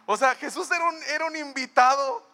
O 0.06 0.16
sea, 0.16 0.34
Jesús 0.36 0.70
era 0.70 0.84
un, 0.84 1.02
era 1.04 1.24
un 1.26 1.36
invitado. 1.36 2.24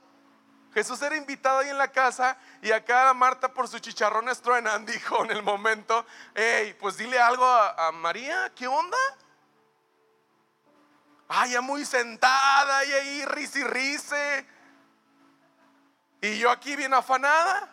Jesús 0.74 1.00
era 1.02 1.16
invitado 1.16 1.58
ahí 1.58 1.68
en 1.68 1.78
la 1.78 1.88
casa 1.88 2.36
y 2.62 2.72
acá 2.72 3.12
Marta 3.12 3.52
por 3.52 3.68
su 3.68 3.78
chicharrón 3.78 4.26
truenan 4.42 4.86
dijo 4.86 5.24
en 5.24 5.30
el 5.30 5.42
momento, 5.42 6.06
hey, 6.34 6.76
pues 6.80 6.96
dile 6.96 7.18
algo 7.18 7.44
a, 7.44 7.90
María, 7.92 8.52
¿qué 8.54 8.66
onda? 8.66 8.96
Ay, 11.28 11.52
ya 11.52 11.60
muy 11.62 11.84
sentada 11.84 12.84
y 12.84 12.92
ahí 12.92 13.22
y 13.22 13.64
rise. 13.64 14.46
Y 16.20 16.38
yo 16.38 16.50
aquí 16.50 16.76
bien 16.76 16.92
afanada. 16.92 17.70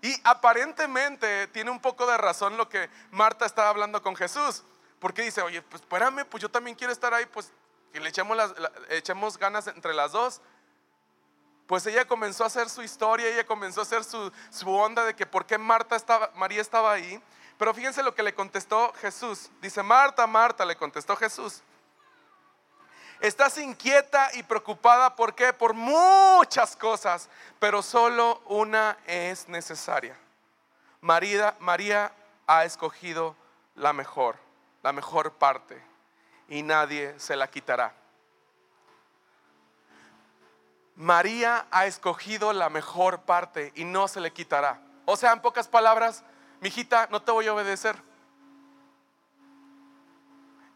Y 0.00 0.14
aparentemente 0.24 1.48
tiene 1.48 1.70
un 1.70 1.80
poco 1.80 2.06
de 2.06 2.16
razón 2.16 2.56
lo 2.56 2.68
que 2.68 2.88
Marta 3.10 3.46
estaba 3.46 3.68
hablando 3.68 4.02
con 4.02 4.14
Jesús. 4.14 4.62
Porque 5.00 5.22
dice, 5.22 5.42
oye, 5.42 5.62
pues 5.62 5.82
espérame, 5.82 6.24
pues 6.24 6.42
yo 6.42 6.50
también 6.50 6.76
quiero 6.76 6.92
estar 6.92 7.14
ahí, 7.14 7.26
pues 7.26 7.52
que 7.92 8.00
le 8.00 8.08
echemos, 8.08 9.38
ganas 9.38 9.66
entre 9.66 9.94
las 9.94 10.12
dos. 10.12 10.40
Pues 11.66 11.86
ella 11.86 12.06
comenzó 12.06 12.44
a 12.44 12.46
hacer 12.46 12.68
su 12.68 12.82
historia, 12.82 13.28
ella 13.28 13.46
comenzó 13.46 13.80
a 13.80 13.82
hacer 13.82 14.04
su, 14.04 14.32
su 14.50 14.70
onda 14.70 15.04
de 15.04 15.14
que 15.14 15.26
por 15.26 15.46
qué 15.46 15.58
Marta 15.58 15.96
estaba, 15.96 16.30
María 16.34 16.60
estaba 16.60 16.92
ahí. 16.92 17.22
Pero 17.58 17.74
fíjense 17.74 18.02
lo 18.02 18.14
que 18.14 18.22
le 18.22 18.34
contestó 18.34 18.92
Jesús. 18.94 19.50
Dice, 19.60 19.82
Marta, 19.82 20.26
Marta, 20.26 20.64
le 20.64 20.76
contestó 20.76 21.16
Jesús. 21.16 21.62
Estás 23.20 23.58
inquieta 23.58 24.30
y 24.34 24.44
preocupada, 24.44 25.16
¿por 25.16 25.34
qué? 25.34 25.52
Por 25.52 25.74
muchas 25.74 26.76
cosas, 26.76 27.28
pero 27.58 27.82
solo 27.82 28.40
una 28.46 28.96
es 29.06 29.48
necesaria. 29.48 30.16
María, 31.00 31.56
María 31.58 32.12
ha 32.46 32.64
escogido 32.64 33.34
la 33.74 33.92
mejor, 33.92 34.36
la 34.82 34.92
mejor 34.92 35.32
parte, 35.32 35.82
y 36.48 36.62
nadie 36.62 37.18
se 37.18 37.34
la 37.34 37.48
quitará. 37.48 37.92
María 40.94 41.66
ha 41.70 41.86
escogido 41.86 42.52
la 42.52 42.70
mejor 42.70 43.22
parte 43.22 43.72
y 43.74 43.84
no 43.84 44.08
se 44.08 44.20
le 44.20 44.32
quitará. 44.32 44.80
O 45.04 45.16
sea, 45.16 45.32
en 45.32 45.40
pocas 45.40 45.68
palabras, 45.68 46.24
mijita, 46.60 47.08
no 47.10 47.22
te 47.22 47.32
voy 47.32 47.46
a 47.46 47.54
obedecer. 47.54 47.96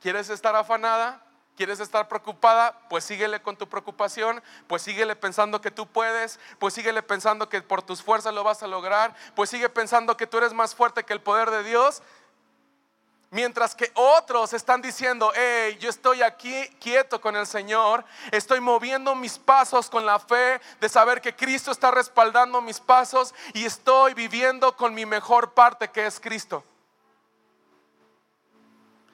¿Quieres 0.01 0.31
estar 0.31 0.57
afanada? 0.57 1.22
¿Quieres 1.57 1.81
estar 1.81 2.09
preocupada? 2.09 2.79
Pues 2.89 3.05
síguele 3.05 3.43
con 3.43 3.57
tu 3.57 3.69
preocupación, 3.69 4.43
pues 4.67 4.83
síguele 4.83 5.15
pensando 5.15 5.61
que 5.61 5.71
tú 5.71 5.87
puedes, 5.87 6.41
pues 6.59 6.73
síguele 6.73 7.03
pensando 7.03 7.49
que 7.49 7.61
por 7.61 7.83
tus 7.83 8.03
fuerzas 8.03 8.33
lo 8.33 8.43
vas 8.43 8.63
a 8.63 8.67
lograr, 8.67 9.15
pues 9.35 9.51
sigue 9.51 9.69
pensando 9.69 10.17
que 10.17 10.27
tú 10.27 10.39
eres 10.39 10.55
más 10.55 10.75
fuerte 10.75 11.05
que 11.05 11.13
el 11.13 11.21
poder 11.21 11.51
de 11.51 11.63
Dios. 11.63 12.03
Mientras 13.31 13.75
que 13.75 13.91
otros 13.95 14.53
están 14.53 14.83
diciendo, 14.83 15.33
hey, 15.35 15.79
yo 15.81 15.89
estoy 15.89 16.23
aquí 16.23 16.69
quieto 16.81 17.21
con 17.21 17.35
el 17.35 17.47
Señor, 17.47 18.05
estoy 18.31 18.61
moviendo 18.61 19.15
mis 19.15 19.39
pasos 19.39 19.89
con 19.89 20.05
la 20.05 20.19
fe 20.19 20.61
de 20.81 20.89
saber 20.89 21.21
que 21.21 21.35
Cristo 21.35 21.71
está 21.71 21.91
respaldando 21.91 22.61
mis 22.61 22.79
pasos 22.79 23.35
y 23.55 23.65
estoy 23.65 24.13
viviendo 24.15 24.77
con 24.77 24.95
mi 24.95 25.07
mejor 25.07 25.53
parte 25.53 25.89
que 25.89 26.05
es 26.07 26.21
Cristo. 26.21 26.63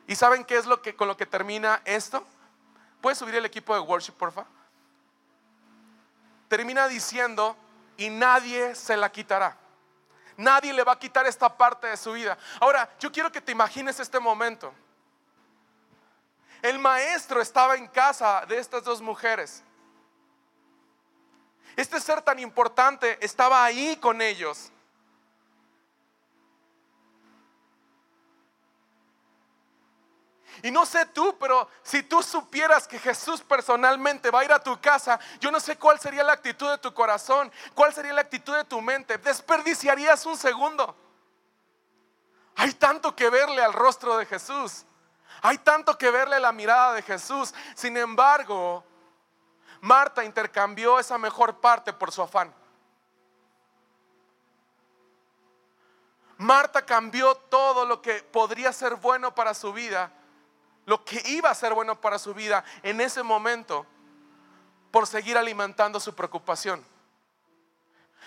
¿Y 0.09 0.17
saben 0.17 0.45
qué 0.45 0.57
es 0.57 0.65
lo 0.67 0.81
que 0.81 0.97
con 0.97 1.07
lo 1.07 1.17
que 1.17 1.27
termina 1.27 1.83
esto? 1.85 2.27
¿Puedes 3.03 3.19
subir 3.19 3.35
el 3.35 3.45
equipo 3.45 3.75
de 3.75 3.81
worship, 3.81 4.15
porfa? 4.15 4.47
Termina 6.49 6.89
diciendo, 6.89 7.55
y 7.99 8.09
nadie 8.09 8.75
se 8.75 8.97
la 8.97 9.13
quitará. 9.13 9.55
Nadie 10.39 10.73
le 10.73 10.83
va 10.83 10.93
a 10.93 10.99
quitar 10.99 11.27
esta 11.27 11.55
parte 11.55 11.89
de 11.89 11.97
su 11.99 12.13
vida. 12.13 12.39
Ahora, 12.59 12.89
yo 12.99 13.13
quiero 13.13 13.31
que 13.31 13.43
te 13.43 13.53
imagines 13.53 14.01
este 14.01 14.19
momento. 14.19 14.73
El 16.63 16.79
maestro 16.79 17.43
estaba 17.43 17.77
en 17.77 17.87
casa 17.87 18.47
de 18.49 18.57
estas 18.59 18.83
dos 18.85 19.03
mujeres. 19.03 19.63
Este 21.77 22.01
ser 22.01 22.23
tan 22.23 22.39
importante 22.39 23.19
estaba 23.21 23.63
ahí 23.63 23.97
con 23.97 24.23
ellos. 24.23 24.73
Y 30.63 30.71
no 30.71 30.85
sé 30.85 31.07
tú, 31.07 31.37
pero 31.39 31.69
si 31.83 32.03
tú 32.03 32.23
supieras 32.23 32.89
que 32.89 32.99
Jesús 32.99 33.43
personalmente 33.43 34.31
va 34.31 34.41
a 34.41 34.45
ir 34.45 34.53
a 34.53 34.63
tu 34.63 34.81
casa, 34.81 35.19
yo 35.41 35.51
no 35.51 35.61
sé 35.61 35.77
cuál 35.77 36.01
sería 36.01 36.25
la 36.25 36.33
actitud 36.33 36.69
de 36.69 36.79
tu 36.79 36.93
corazón, 36.93 37.53
cuál 37.75 37.95
sería 37.95 38.13
la 38.13 38.23
actitud 38.23 38.55
de 38.57 38.65
tu 38.65 38.81
mente. 38.81 39.19
Desperdiciarías 39.19 40.27
un 40.27 40.37
segundo. 40.37 40.97
Hay 42.57 42.73
tanto 42.75 43.15
que 43.15 43.31
verle 43.31 43.63
al 43.63 43.73
rostro 43.73 44.17
de 44.17 44.27
Jesús. 44.27 44.85
Hay 45.43 45.59
tanto 45.59 45.97
que 45.97 46.11
verle 46.11 46.41
la 46.41 46.51
mirada 46.51 46.95
de 46.95 47.03
Jesús. 47.03 47.55
Sin 47.77 47.97
embargo, 47.97 48.85
Marta 49.81 50.25
intercambió 50.25 50.99
esa 50.99 51.19
mejor 51.19 51.61
parte 51.61 51.93
por 51.93 52.11
su 52.11 52.21
afán. 52.21 52.53
Marta 56.39 56.85
cambió 56.85 57.35
todo 57.35 57.85
lo 57.85 58.03
que 58.03 58.23
podría 58.23 58.73
ser 58.73 58.97
bueno 58.97 59.35
para 59.35 59.55
su 59.55 59.73
vida 59.73 60.13
lo 60.89 61.05
que 61.05 61.23
iba 61.27 61.51
a 61.51 61.55
ser 61.55 61.75
bueno 61.75 62.01
para 62.01 62.19
su 62.19 62.33
vida 62.33 62.65
en 62.83 63.03
ese 63.03 63.23
momento 63.23 63.85
por 64.91 65.07
seguir 65.07 65.37
alimentando 65.37 66.01
su 66.01 66.15
preocupación. 66.15 66.83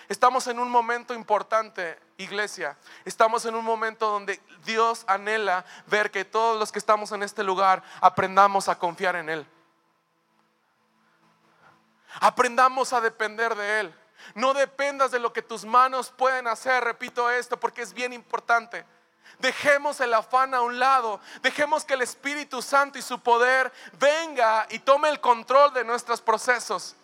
Estamos 0.08 0.46
en 0.46 0.60
un 0.60 0.70
momento 0.70 1.12
importante, 1.12 1.98
iglesia. 2.18 2.78
Estamos 3.04 3.44
en 3.46 3.56
un 3.56 3.64
momento 3.64 4.08
donde 4.08 4.40
Dios 4.64 5.02
anhela 5.08 5.64
ver 5.88 6.12
que 6.12 6.24
todos 6.24 6.56
los 6.56 6.70
que 6.70 6.78
estamos 6.78 7.10
en 7.10 7.24
este 7.24 7.42
lugar 7.42 7.82
aprendamos 8.00 8.68
a 8.68 8.78
confiar 8.78 9.16
en 9.16 9.28
Él. 9.28 9.46
Aprendamos 12.20 12.92
a 12.92 13.00
depender 13.00 13.56
de 13.56 13.80
Él. 13.80 13.94
No 14.36 14.54
dependas 14.54 15.10
de 15.10 15.18
lo 15.18 15.32
que 15.32 15.42
tus 15.42 15.64
manos 15.64 16.10
pueden 16.16 16.46
hacer, 16.46 16.84
repito 16.84 17.28
esto 17.28 17.58
porque 17.58 17.82
es 17.82 17.92
bien 17.92 18.12
importante. 18.12 18.86
Dejemos 19.38 20.00
el 20.00 20.14
afán 20.14 20.54
a 20.54 20.60
un 20.60 20.78
lado. 20.78 21.20
Dejemos 21.42 21.84
que 21.84 21.94
el 21.94 22.02
Espíritu 22.02 22.62
Santo 22.62 22.98
y 22.98 23.02
su 23.02 23.18
poder 23.20 23.72
venga 23.98 24.66
y 24.70 24.78
tome 24.78 25.08
el 25.08 25.20
control 25.20 25.72
de 25.74 25.84
nuestros 25.84 26.20
procesos. 26.20 26.94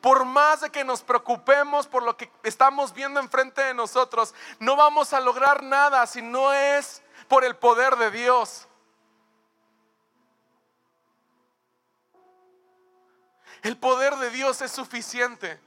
Por 0.00 0.24
más 0.24 0.60
de 0.60 0.70
que 0.70 0.84
nos 0.84 1.02
preocupemos 1.02 1.86
por 1.86 2.02
lo 2.02 2.16
que 2.16 2.30
estamos 2.42 2.92
viendo 2.92 3.20
enfrente 3.20 3.62
de 3.62 3.74
nosotros, 3.74 4.34
no 4.58 4.76
vamos 4.76 5.12
a 5.12 5.20
lograr 5.20 5.62
nada 5.62 6.06
si 6.06 6.20
no 6.20 6.52
es 6.52 7.02
por 7.28 7.44
el 7.44 7.56
poder 7.56 7.96
de 7.96 8.10
Dios. 8.10 8.68
El 13.62 13.78
poder 13.78 14.16
de 14.16 14.28
Dios 14.28 14.60
es 14.60 14.72
suficiente. 14.72 15.58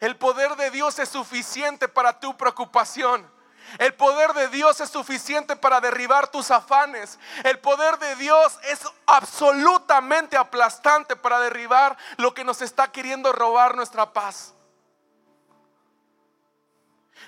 El 0.00 0.16
poder 0.16 0.56
de 0.56 0.70
Dios 0.70 0.98
es 0.98 1.08
suficiente 1.08 1.86
para 1.86 2.18
tu 2.18 2.36
preocupación. 2.36 3.30
El 3.78 3.94
poder 3.94 4.32
de 4.32 4.48
Dios 4.48 4.80
es 4.80 4.90
suficiente 4.90 5.56
para 5.56 5.80
derribar 5.80 6.28
tus 6.28 6.50
afanes. 6.50 7.18
El 7.44 7.58
poder 7.60 7.98
de 7.98 8.16
Dios 8.16 8.58
es 8.64 8.80
absolutamente 9.06 10.36
aplastante 10.36 11.16
para 11.16 11.40
derribar 11.40 11.96
lo 12.16 12.34
que 12.34 12.44
nos 12.44 12.62
está 12.62 12.90
queriendo 12.90 13.32
robar 13.32 13.76
nuestra 13.76 14.12
paz. 14.12 14.54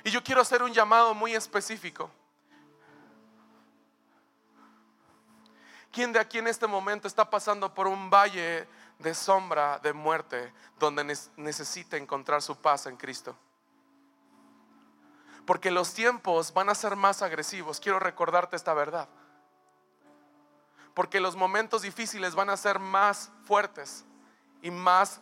Y 0.05 0.11
yo 0.11 0.23
quiero 0.23 0.41
hacer 0.41 0.63
un 0.63 0.73
llamado 0.73 1.15
muy 1.15 1.35
específico. 1.35 2.11
¿Quién 5.93 6.13
de 6.13 6.19
aquí 6.19 6.39
en 6.39 6.49
este 6.49 6.67
momento 6.67 7.07
está 7.07 7.29
pasando 7.29 7.73
por 7.73 7.87
un 7.87 8.09
valle 8.09 8.67
de 8.99 9.15
sombra, 9.15 9.79
de 9.79 9.93
muerte, 9.93 10.53
donde 10.79 11.05
necesita 11.37 11.99
encontrar 11.99 12.41
su 12.41 12.57
paz 12.57 12.87
en 12.87 12.97
Cristo? 12.97 13.37
Porque 15.53 15.71
los 15.71 15.93
tiempos 15.93 16.55
van 16.55 16.71
a 16.71 16.75
ser 16.75 16.97
más 16.97 17.21
agresivos. 17.21 17.79
Quiero 17.79 17.99
recordarte 17.99 18.57
esta 18.57 18.73
verdad. 18.73 19.07
Porque 20.94 21.21
los 21.21 21.37
momentos 21.37 21.83
difíciles 21.83 22.35
van 22.35 22.48
a 22.48 22.57
ser 22.57 22.79
más 22.79 23.31
fuertes 23.44 24.07
y 24.63 24.71
más 24.71 25.21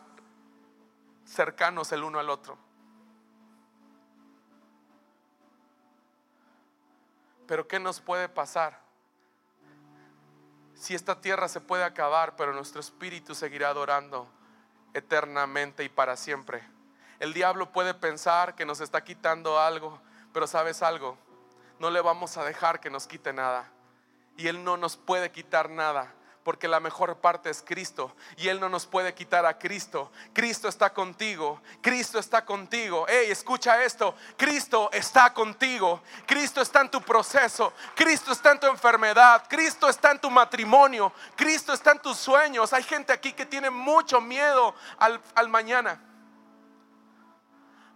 cercanos 1.24 1.90
el 1.90 2.04
uno 2.04 2.20
al 2.20 2.30
otro. 2.30 2.56
Pero 7.48 7.66
¿qué 7.66 7.80
nos 7.80 8.00
puede 8.00 8.28
pasar? 8.28 8.80
Si 10.76 10.94
esta 10.94 11.20
tierra 11.20 11.48
se 11.48 11.60
puede 11.60 11.82
acabar, 11.82 12.36
pero 12.36 12.52
nuestro 12.52 12.80
espíritu 12.80 13.34
seguirá 13.34 13.70
adorando 13.70 14.28
eternamente 14.94 15.82
y 15.82 15.88
para 15.88 16.16
siempre. 16.16 16.62
El 17.18 17.32
diablo 17.32 17.72
puede 17.72 17.94
pensar 17.94 18.54
que 18.54 18.64
nos 18.64 18.80
está 18.80 19.02
quitando 19.02 19.58
algo, 19.58 20.00
pero 20.32 20.46
sabes 20.46 20.82
algo, 20.82 21.16
no 21.78 21.90
le 21.90 22.00
vamos 22.00 22.36
a 22.36 22.44
dejar 22.44 22.80
que 22.80 22.90
nos 22.90 23.06
quite 23.06 23.32
nada. 23.32 23.70
Y 24.36 24.48
Él 24.48 24.62
no 24.64 24.76
nos 24.76 24.96
puede 24.96 25.30
quitar 25.32 25.70
nada, 25.70 26.14
porque 26.44 26.68
la 26.68 26.80
mejor 26.80 27.16
parte 27.18 27.50
es 27.50 27.62
Cristo 27.62 28.14
y 28.36 28.48
Él 28.48 28.60
no 28.60 28.68
nos 28.68 28.86
puede 28.86 29.14
quitar 29.14 29.44
a 29.44 29.58
Cristo. 29.58 30.10
Cristo 30.32 30.68
está 30.68 30.92
contigo, 30.92 31.60
Cristo 31.82 32.18
está 32.18 32.44
contigo. 32.44 33.06
Hey, 33.08 33.30
escucha 33.30 33.82
esto, 33.82 34.14
Cristo 34.36 34.88
está 34.92 35.34
contigo, 35.34 36.02
Cristo 36.26 36.60
está 36.60 36.80
en 36.80 36.90
tu 36.90 37.02
proceso, 37.02 37.72
Cristo 37.94 38.32
está 38.32 38.52
en 38.52 38.60
tu 38.60 38.66
enfermedad, 38.66 39.44
Cristo 39.48 39.88
está 39.88 40.12
en 40.12 40.18
tu 40.18 40.30
matrimonio, 40.30 41.12
Cristo 41.36 41.72
está 41.72 41.92
en 41.92 42.00
tus 42.00 42.16
sueños. 42.16 42.72
Hay 42.72 42.82
gente 42.82 43.12
aquí 43.12 43.32
que 43.32 43.46
tiene 43.46 43.70
mucho 43.70 44.20
miedo 44.20 44.74
al, 44.98 45.20
al 45.34 45.48
mañana. 45.48 46.00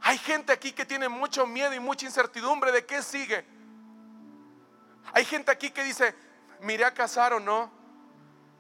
Hay 0.06 0.18
gente 0.18 0.52
aquí 0.52 0.72
que 0.72 0.84
tiene 0.84 1.08
mucho 1.08 1.46
miedo 1.46 1.72
y 1.72 1.80
mucha 1.80 2.04
incertidumbre 2.04 2.70
de 2.70 2.84
qué 2.84 3.02
sigue. 3.02 3.42
Hay 5.14 5.24
gente 5.24 5.50
aquí 5.50 5.70
que 5.70 5.82
dice, 5.82 6.14
¿miré 6.60 6.84
a 6.84 6.92
casar 6.92 7.32
o 7.32 7.40
no? 7.40 7.72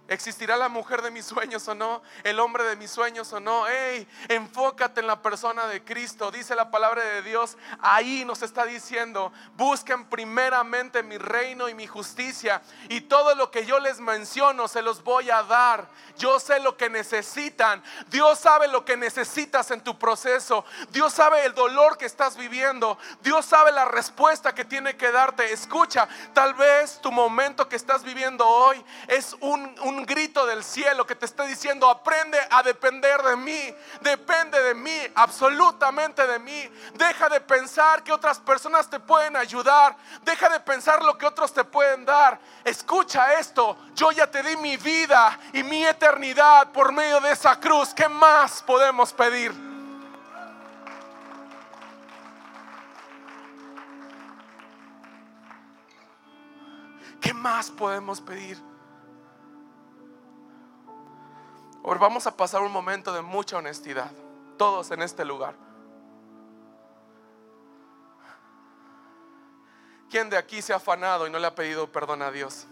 ¿Existirá 0.06 0.56
la 0.56 0.68
mujer 0.68 1.00
de 1.00 1.10
mis 1.10 1.24
sueños 1.24 1.66
o 1.66 1.74
no? 1.74 2.02
¿El 2.24 2.38
hombre 2.38 2.64
de 2.64 2.76
mis 2.76 2.90
sueños 2.90 3.32
o 3.32 3.40
no? 3.40 3.64
Hey, 3.66 4.06
enfócate 4.28 5.00
en 5.00 5.06
la 5.06 5.22
persona 5.22 5.66
de 5.66 5.82
Cristo. 5.82 6.30
Dice 6.30 6.54
la 6.54 6.70
palabra 6.70 7.02
de 7.02 7.22
Dios. 7.22 7.56
Ahí 7.80 8.24
nos 8.26 8.42
está 8.42 8.66
diciendo, 8.66 9.32
busquen 9.56 10.04
primeramente 10.10 11.02
mi 11.02 11.16
reino 11.16 11.70
y 11.70 11.74
mi 11.74 11.86
justicia. 11.86 12.60
Y 12.90 13.02
todo 13.02 13.34
lo 13.34 13.50
que 13.50 13.64
yo 13.64 13.78
les 13.78 13.98
menciono 13.98 14.68
se 14.68 14.82
los 14.82 15.02
voy 15.02 15.30
a 15.30 15.42
dar. 15.42 15.88
Yo 16.18 16.38
sé 16.38 16.60
lo 16.60 16.76
que 16.76 16.90
necesitan. 16.90 17.82
Dios 18.08 18.38
sabe 18.38 18.68
lo 18.68 18.84
que 18.84 18.98
necesitas 18.98 19.70
en 19.70 19.80
tu 19.80 19.98
proceso. 19.98 20.66
Dios 20.90 21.14
sabe 21.14 21.46
el 21.46 21.54
dolor 21.54 21.96
que 21.96 22.04
estás 22.04 22.36
viviendo. 22.36 22.98
Dios 23.22 23.46
sabe 23.46 23.72
la 23.72 23.86
respuesta 23.86 24.54
que 24.54 24.66
tiene 24.66 24.96
que 24.96 25.10
darte. 25.10 25.50
Escucha, 25.50 26.06
tal 26.34 26.52
vez 26.52 27.00
tu 27.00 27.10
momento 27.10 27.70
que 27.70 27.76
estás 27.76 28.04
viviendo 28.04 28.46
hoy 28.46 28.84
es 29.08 29.34
un 29.40 29.74
un 29.93 29.93
grito 30.02 30.46
del 30.46 30.64
cielo 30.64 31.06
que 31.06 31.14
te 31.14 31.26
está 31.26 31.44
diciendo, 31.44 31.88
aprende 31.88 32.38
a 32.50 32.62
depender 32.62 33.22
de 33.22 33.36
mí, 33.36 33.74
depende 34.00 34.60
de 34.62 34.74
mí, 34.74 34.98
absolutamente 35.14 36.26
de 36.26 36.38
mí. 36.38 36.70
Deja 36.94 37.28
de 37.28 37.40
pensar 37.40 38.02
que 38.02 38.12
otras 38.12 38.38
personas 38.40 38.88
te 38.90 38.98
pueden 38.98 39.36
ayudar, 39.36 39.96
deja 40.22 40.48
de 40.48 40.60
pensar 40.60 41.02
lo 41.02 41.16
que 41.16 41.26
otros 41.26 41.52
te 41.52 41.64
pueden 41.64 42.04
dar. 42.04 42.40
Escucha 42.64 43.38
esto, 43.38 43.76
yo 43.94 44.10
ya 44.10 44.26
te 44.30 44.42
di 44.42 44.56
mi 44.56 44.76
vida 44.76 45.38
y 45.52 45.62
mi 45.62 45.84
eternidad 45.84 46.72
por 46.72 46.92
medio 46.92 47.20
de 47.20 47.32
esa 47.32 47.60
cruz. 47.60 47.94
¿Qué 47.94 48.08
más 48.08 48.62
podemos 48.62 49.12
pedir? 49.12 49.52
¿Qué 57.20 57.32
más 57.32 57.70
podemos 57.70 58.20
pedir? 58.20 58.73
Vamos 61.84 62.26
a 62.26 62.36
pasar 62.36 62.62
un 62.62 62.70
momento 62.70 63.12
de 63.12 63.22
mucha 63.22 63.56
honestidad, 63.56 64.10
todos 64.58 64.90
en 64.90 65.02
este 65.02 65.24
lugar. 65.24 65.54
¿Quién 70.10 70.30
de 70.30 70.36
aquí 70.36 70.62
se 70.62 70.72
ha 70.72 70.76
afanado 70.76 71.26
y 71.26 71.30
no 71.30 71.38
le 71.38 71.46
ha 71.46 71.54
pedido 71.54 71.90
perdón 71.90 72.22
a 72.22 72.30
Dios? 72.30 72.66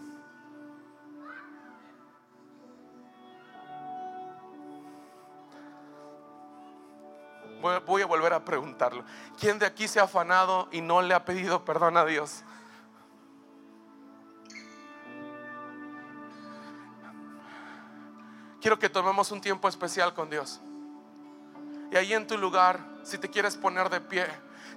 Voy 7.85 8.01
a 8.01 8.05
volver 8.05 8.33
a 8.33 8.45
preguntarlo. 8.45 9.03
¿Quién 9.39 9.57
de 9.57 9.65
aquí 9.65 9.87
se 9.87 9.99
ha 9.99 10.03
afanado 10.03 10.67
y 10.71 10.81
no 10.81 11.01
le 11.01 11.13
ha 11.13 11.25
pedido 11.25 11.65
perdón 11.65 11.97
a 11.97 12.05
Dios? 12.05 12.43
Quiero 18.63 18.79
que 18.79 18.87
tomemos 18.87 19.29
un 19.31 19.41
tiempo 19.41 19.67
especial 19.67 20.13
con 20.13 20.29
Dios. 20.29 20.61
Y 21.91 21.97
ahí 21.97 22.13
en 22.13 22.25
tu 22.25 22.37
lugar, 22.37 22.79
si 23.03 23.17
te 23.17 23.29
quieres 23.29 23.57
poner 23.57 23.89
de 23.89 23.99
pie, 23.99 24.25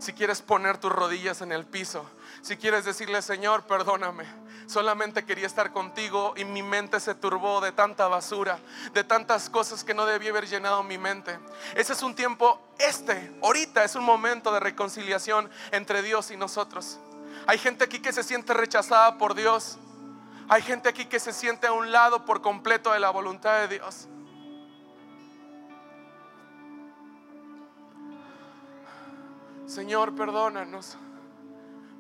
si 0.01 0.13
quieres 0.13 0.43
poner 0.43 0.77
tus 0.79 0.91
rodillas 0.91 1.41
en 1.41 1.53
el 1.53 1.65
piso, 1.65 2.05
si 2.43 2.57
quieres 2.57 2.85
decirle, 2.85 3.23
Señor, 3.23 3.63
perdóname, 3.63 4.25
solamente 4.67 5.25
quería 5.25 5.47
estar 5.47 5.73
contigo 5.73 6.35
y 6.37 6.45
mi 6.45 6.65
mente 6.65 6.99
se 6.99 7.15
turbó 7.15 7.61
de 7.61 7.71
tanta 7.71 8.09
basura, 8.09 8.59
de 8.93 9.05
tantas 9.05 9.49
cosas 9.49 9.85
que 9.85 9.95
no 9.95 10.05
debía 10.05 10.31
haber 10.31 10.49
llenado 10.49 10.83
mi 10.83 10.99
mente. 10.99 11.39
Ese 11.77 11.93
es 11.93 12.03
un 12.03 12.17
tiempo, 12.17 12.61
este, 12.81 13.39
ahorita 13.41 13.85
es 13.85 13.95
un 13.95 14.05
momento 14.05 14.51
de 14.53 14.59
reconciliación 14.59 15.49
entre 15.71 16.03
Dios 16.03 16.33
y 16.33 16.37
nosotros. 16.37 16.99
Hay 17.47 17.59
gente 17.59 17.85
aquí 17.85 18.01
que 18.01 18.13
se 18.13 18.25
siente 18.25 18.53
rechazada 18.53 19.17
por 19.17 19.37
Dios. 19.37 19.79
Hay 20.49 20.63
gente 20.63 20.89
aquí 20.89 21.07
que 21.07 21.19
se 21.19 21.33
siente 21.33 21.67
a 21.67 21.73
un 21.73 21.91
lado 21.91 22.25
por 22.25 22.41
completo 22.41 22.93
de 22.93 23.01
la 23.01 23.11
voluntad 23.11 23.61
de 23.61 23.69
Dios. 23.69 24.09
Señor, 29.67 30.15
perdónanos. 30.15 30.97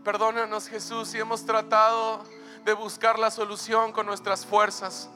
Perdónanos 0.04 0.68
Jesús 0.68 1.08
si 1.08 1.18
hemos 1.18 1.44
tratado 1.44 2.22
de 2.64 2.72
buscar 2.74 3.18
la 3.18 3.32
solución 3.32 3.90
con 3.90 4.06
nuestras 4.06 4.46
fuerzas. 4.46 5.10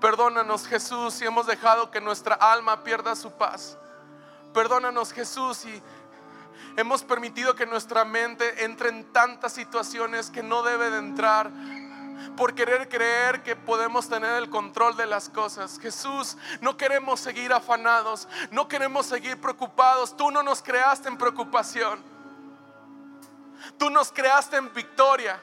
Perdónanos 0.00 0.68
Jesús 0.68 1.14
si 1.14 1.24
hemos 1.24 1.48
dejado 1.48 1.90
que 1.90 2.00
nuestra 2.00 2.36
alma 2.36 2.84
pierda 2.84 3.16
su 3.16 3.32
paz. 3.32 3.76
Perdónanos 4.52 5.12
Jesús 5.12 5.56
si 5.56 5.82
hemos 6.76 7.02
permitido 7.02 7.56
que 7.56 7.66
nuestra 7.66 8.04
mente 8.04 8.64
entre 8.64 8.90
en 8.90 9.12
tantas 9.12 9.52
situaciones 9.52 10.30
que 10.30 10.44
no 10.44 10.62
debe 10.62 10.90
de 10.90 10.98
entrar 10.98 11.50
por 12.36 12.54
querer 12.54 12.88
creer 12.88 13.42
que 13.42 13.56
podemos 13.56 14.08
tener 14.08 14.34
el 14.36 14.50
control 14.50 14.96
de 14.96 15.06
las 15.06 15.28
cosas. 15.28 15.78
Jesús, 15.78 16.36
no 16.60 16.76
queremos 16.76 17.20
seguir 17.20 17.52
afanados, 17.52 18.28
no 18.50 18.68
queremos 18.68 19.06
seguir 19.06 19.40
preocupados. 19.40 20.16
Tú 20.16 20.30
no 20.30 20.42
nos 20.42 20.62
creaste 20.62 21.08
en 21.08 21.18
preocupación. 21.18 22.02
Tú 23.78 23.90
nos 23.90 24.12
creaste 24.12 24.56
en 24.56 24.72
victoria. 24.72 25.40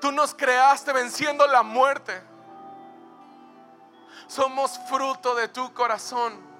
Tú 0.00 0.12
nos 0.12 0.34
creaste 0.34 0.92
venciendo 0.92 1.46
la 1.46 1.62
muerte. 1.62 2.22
Somos 4.26 4.78
fruto 4.88 5.34
de 5.34 5.48
tu 5.48 5.72
corazón. 5.72 6.52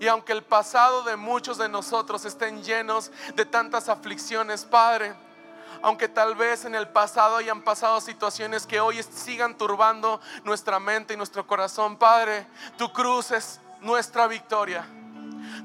Y 0.00 0.06
aunque 0.06 0.32
el 0.32 0.44
pasado 0.44 1.02
de 1.02 1.16
muchos 1.16 1.58
de 1.58 1.68
nosotros 1.68 2.24
estén 2.24 2.62
llenos 2.62 3.10
de 3.34 3.44
tantas 3.44 3.88
aflicciones, 3.88 4.64
Padre, 4.64 5.14
aunque 5.82 6.08
tal 6.08 6.34
vez 6.34 6.64
en 6.64 6.74
el 6.74 6.88
pasado 6.88 7.36
hayan 7.36 7.62
pasado 7.62 8.00
situaciones 8.00 8.66
que 8.66 8.80
hoy 8.80 9.02
sigan 9.02 9.56
turbando 9.56 10.20
nuestra 10.44 10.78
mente 10.78 11.14
y 11.14 11.16
nuestro 11.16 11.46
corazón. 11.46 11.96
Padre, 11.96 12.46
tu 12.76 12.92
cruz 12.92 13.30
es 13.30 13.60
nuestra 13.80 14.26
victoria. 14.26 14.86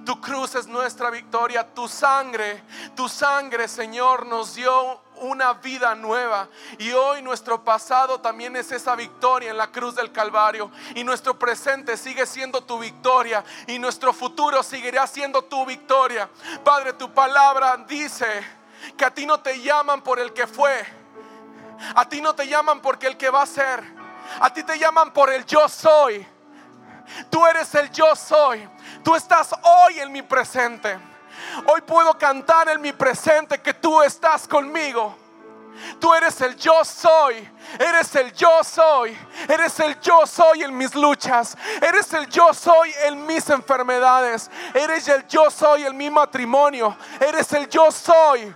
Tu 0.06 0.20
cruz 0.20 0.56
es 0.56 0.68
nuestra 0.68 1.10
victoria, 1.10 1.74
tu 1.74 1.88
sangre, 1.88 2.62
tu 2.96 3.08
sangre, 3.08 3.68
Señor, 3.70 4.26
nos 4.26 4.56
dio 4.56 5.02
una 5.22 5.54
vida 5.54 5.96
nueva. 5.96 6.50
Y 6.78 6.92
hoy 6.92 7.22
nuestro 7.22 7.64
pasado 7.64 8.20
también 8.20 8.56
es 8.58 8.72
esa 8.72 8.96
victoria 8.96 9.52
en 9.52 9.58
la 9.58 9.72
cruz 9.72 9.96
del 9.96 10.12
Calvario. 10.12 10.70
Y 10.96 11.04
nuestro 11.04 11.40
presente 11.40 11.96
sigue 11.96 12.26
siendo 12.26 12.62
tu 12.62 12.80
victoria. 12.80 13.44
Y 13.68 13.80
nuestro 13.80 14.12
futuro 14.12 14.62
seguirá 14.62 15.08
siendo 15.08 15.44
tu 15.44 15.66
victoria. 15.66 16.30
Padre, 16.64 16.94
tu 16.94 17.14
palabra 17.14 17.78
dice 17.88 18.44
que 18.98 19.06
a 19.06 19.14
ti 19.14 19.26
no 19.26 19.40
te 19.40 19.62
llaman 19.62 20.02
por 20.02 20.20
el 20.20 20.34
que 20.34 20.48
fue. 20.48 20.86
A 21.96 22.08
ti 22.08 22.22
no 22.22 22.34
te 22.36 22.48
llaman 22.48 22.82
porque 22.82 23.08
el 23.08 23.18
que 23.18 23.30
va 23.30 23.44
a 23.44 23.48
ser. 23.48 23.84
A 24.40 24.54
ti 24.54 24.64
te 24.64 24.78
llaman 24.78 25.12
por 25.12 25.32
el 25.32 25.46
yo 25.46 25.68
soy. 25.68 26.26
Tú 27.30 27.46
eres 27.46 27.74
el 27.76 27.92
yo 27.92 28.16
soy. 28.16 28.68
Tú 29.04 29.16
estás 29.16 29.54
hoy 29.62 30.00
en 30.00 30.12
mi 30.12 30.22
presente. 30.22 30.98
Hoy 31.68 31.82
puedo 31.82 32.18
cantar 32.18 32.70
en 32.70 32.82
mi 32.82 32.94
presente 32.94 33.62
que 33.62 33.74
tú 33.74 34.02
estás 34.02 34.48
conmigo. 34.48 35.18
Tú 36.00 36.14
eres 36.14 36.40
el 36.42 36.56
yo 36.56 36.86
soy. 36.86 37.50
Eres 37.80 38.16
el 38.16 38.32
yo 38.34 38.64
soy. 38.64 39.18
Eres 39.50 39.80
el 39.80 40.00
yo 40.00 40.26
soy 40.26 40.64
en 40.64 40.78
mis 40.78 40.96
luchas. 40.96 41.58
Eres 41.82 42.14
el 42.14 42.28
yo 42.30 42.54
soy 42.54 42.94
en 43.06 43.26
mis 43.26 43.50
enfermedades. 43.50 44.50
Eres 44.74 45.08
el 45.08 45.28
yo 45.28 45.50
soy 45.50 45.86
en 45.86 45.98
mi 45.98 46.10
matrimonio. 46.10 46.96
Eres 47.20 47.52
el 47.54 47.68
yo 47.68 47.92
soy 47.92 48.56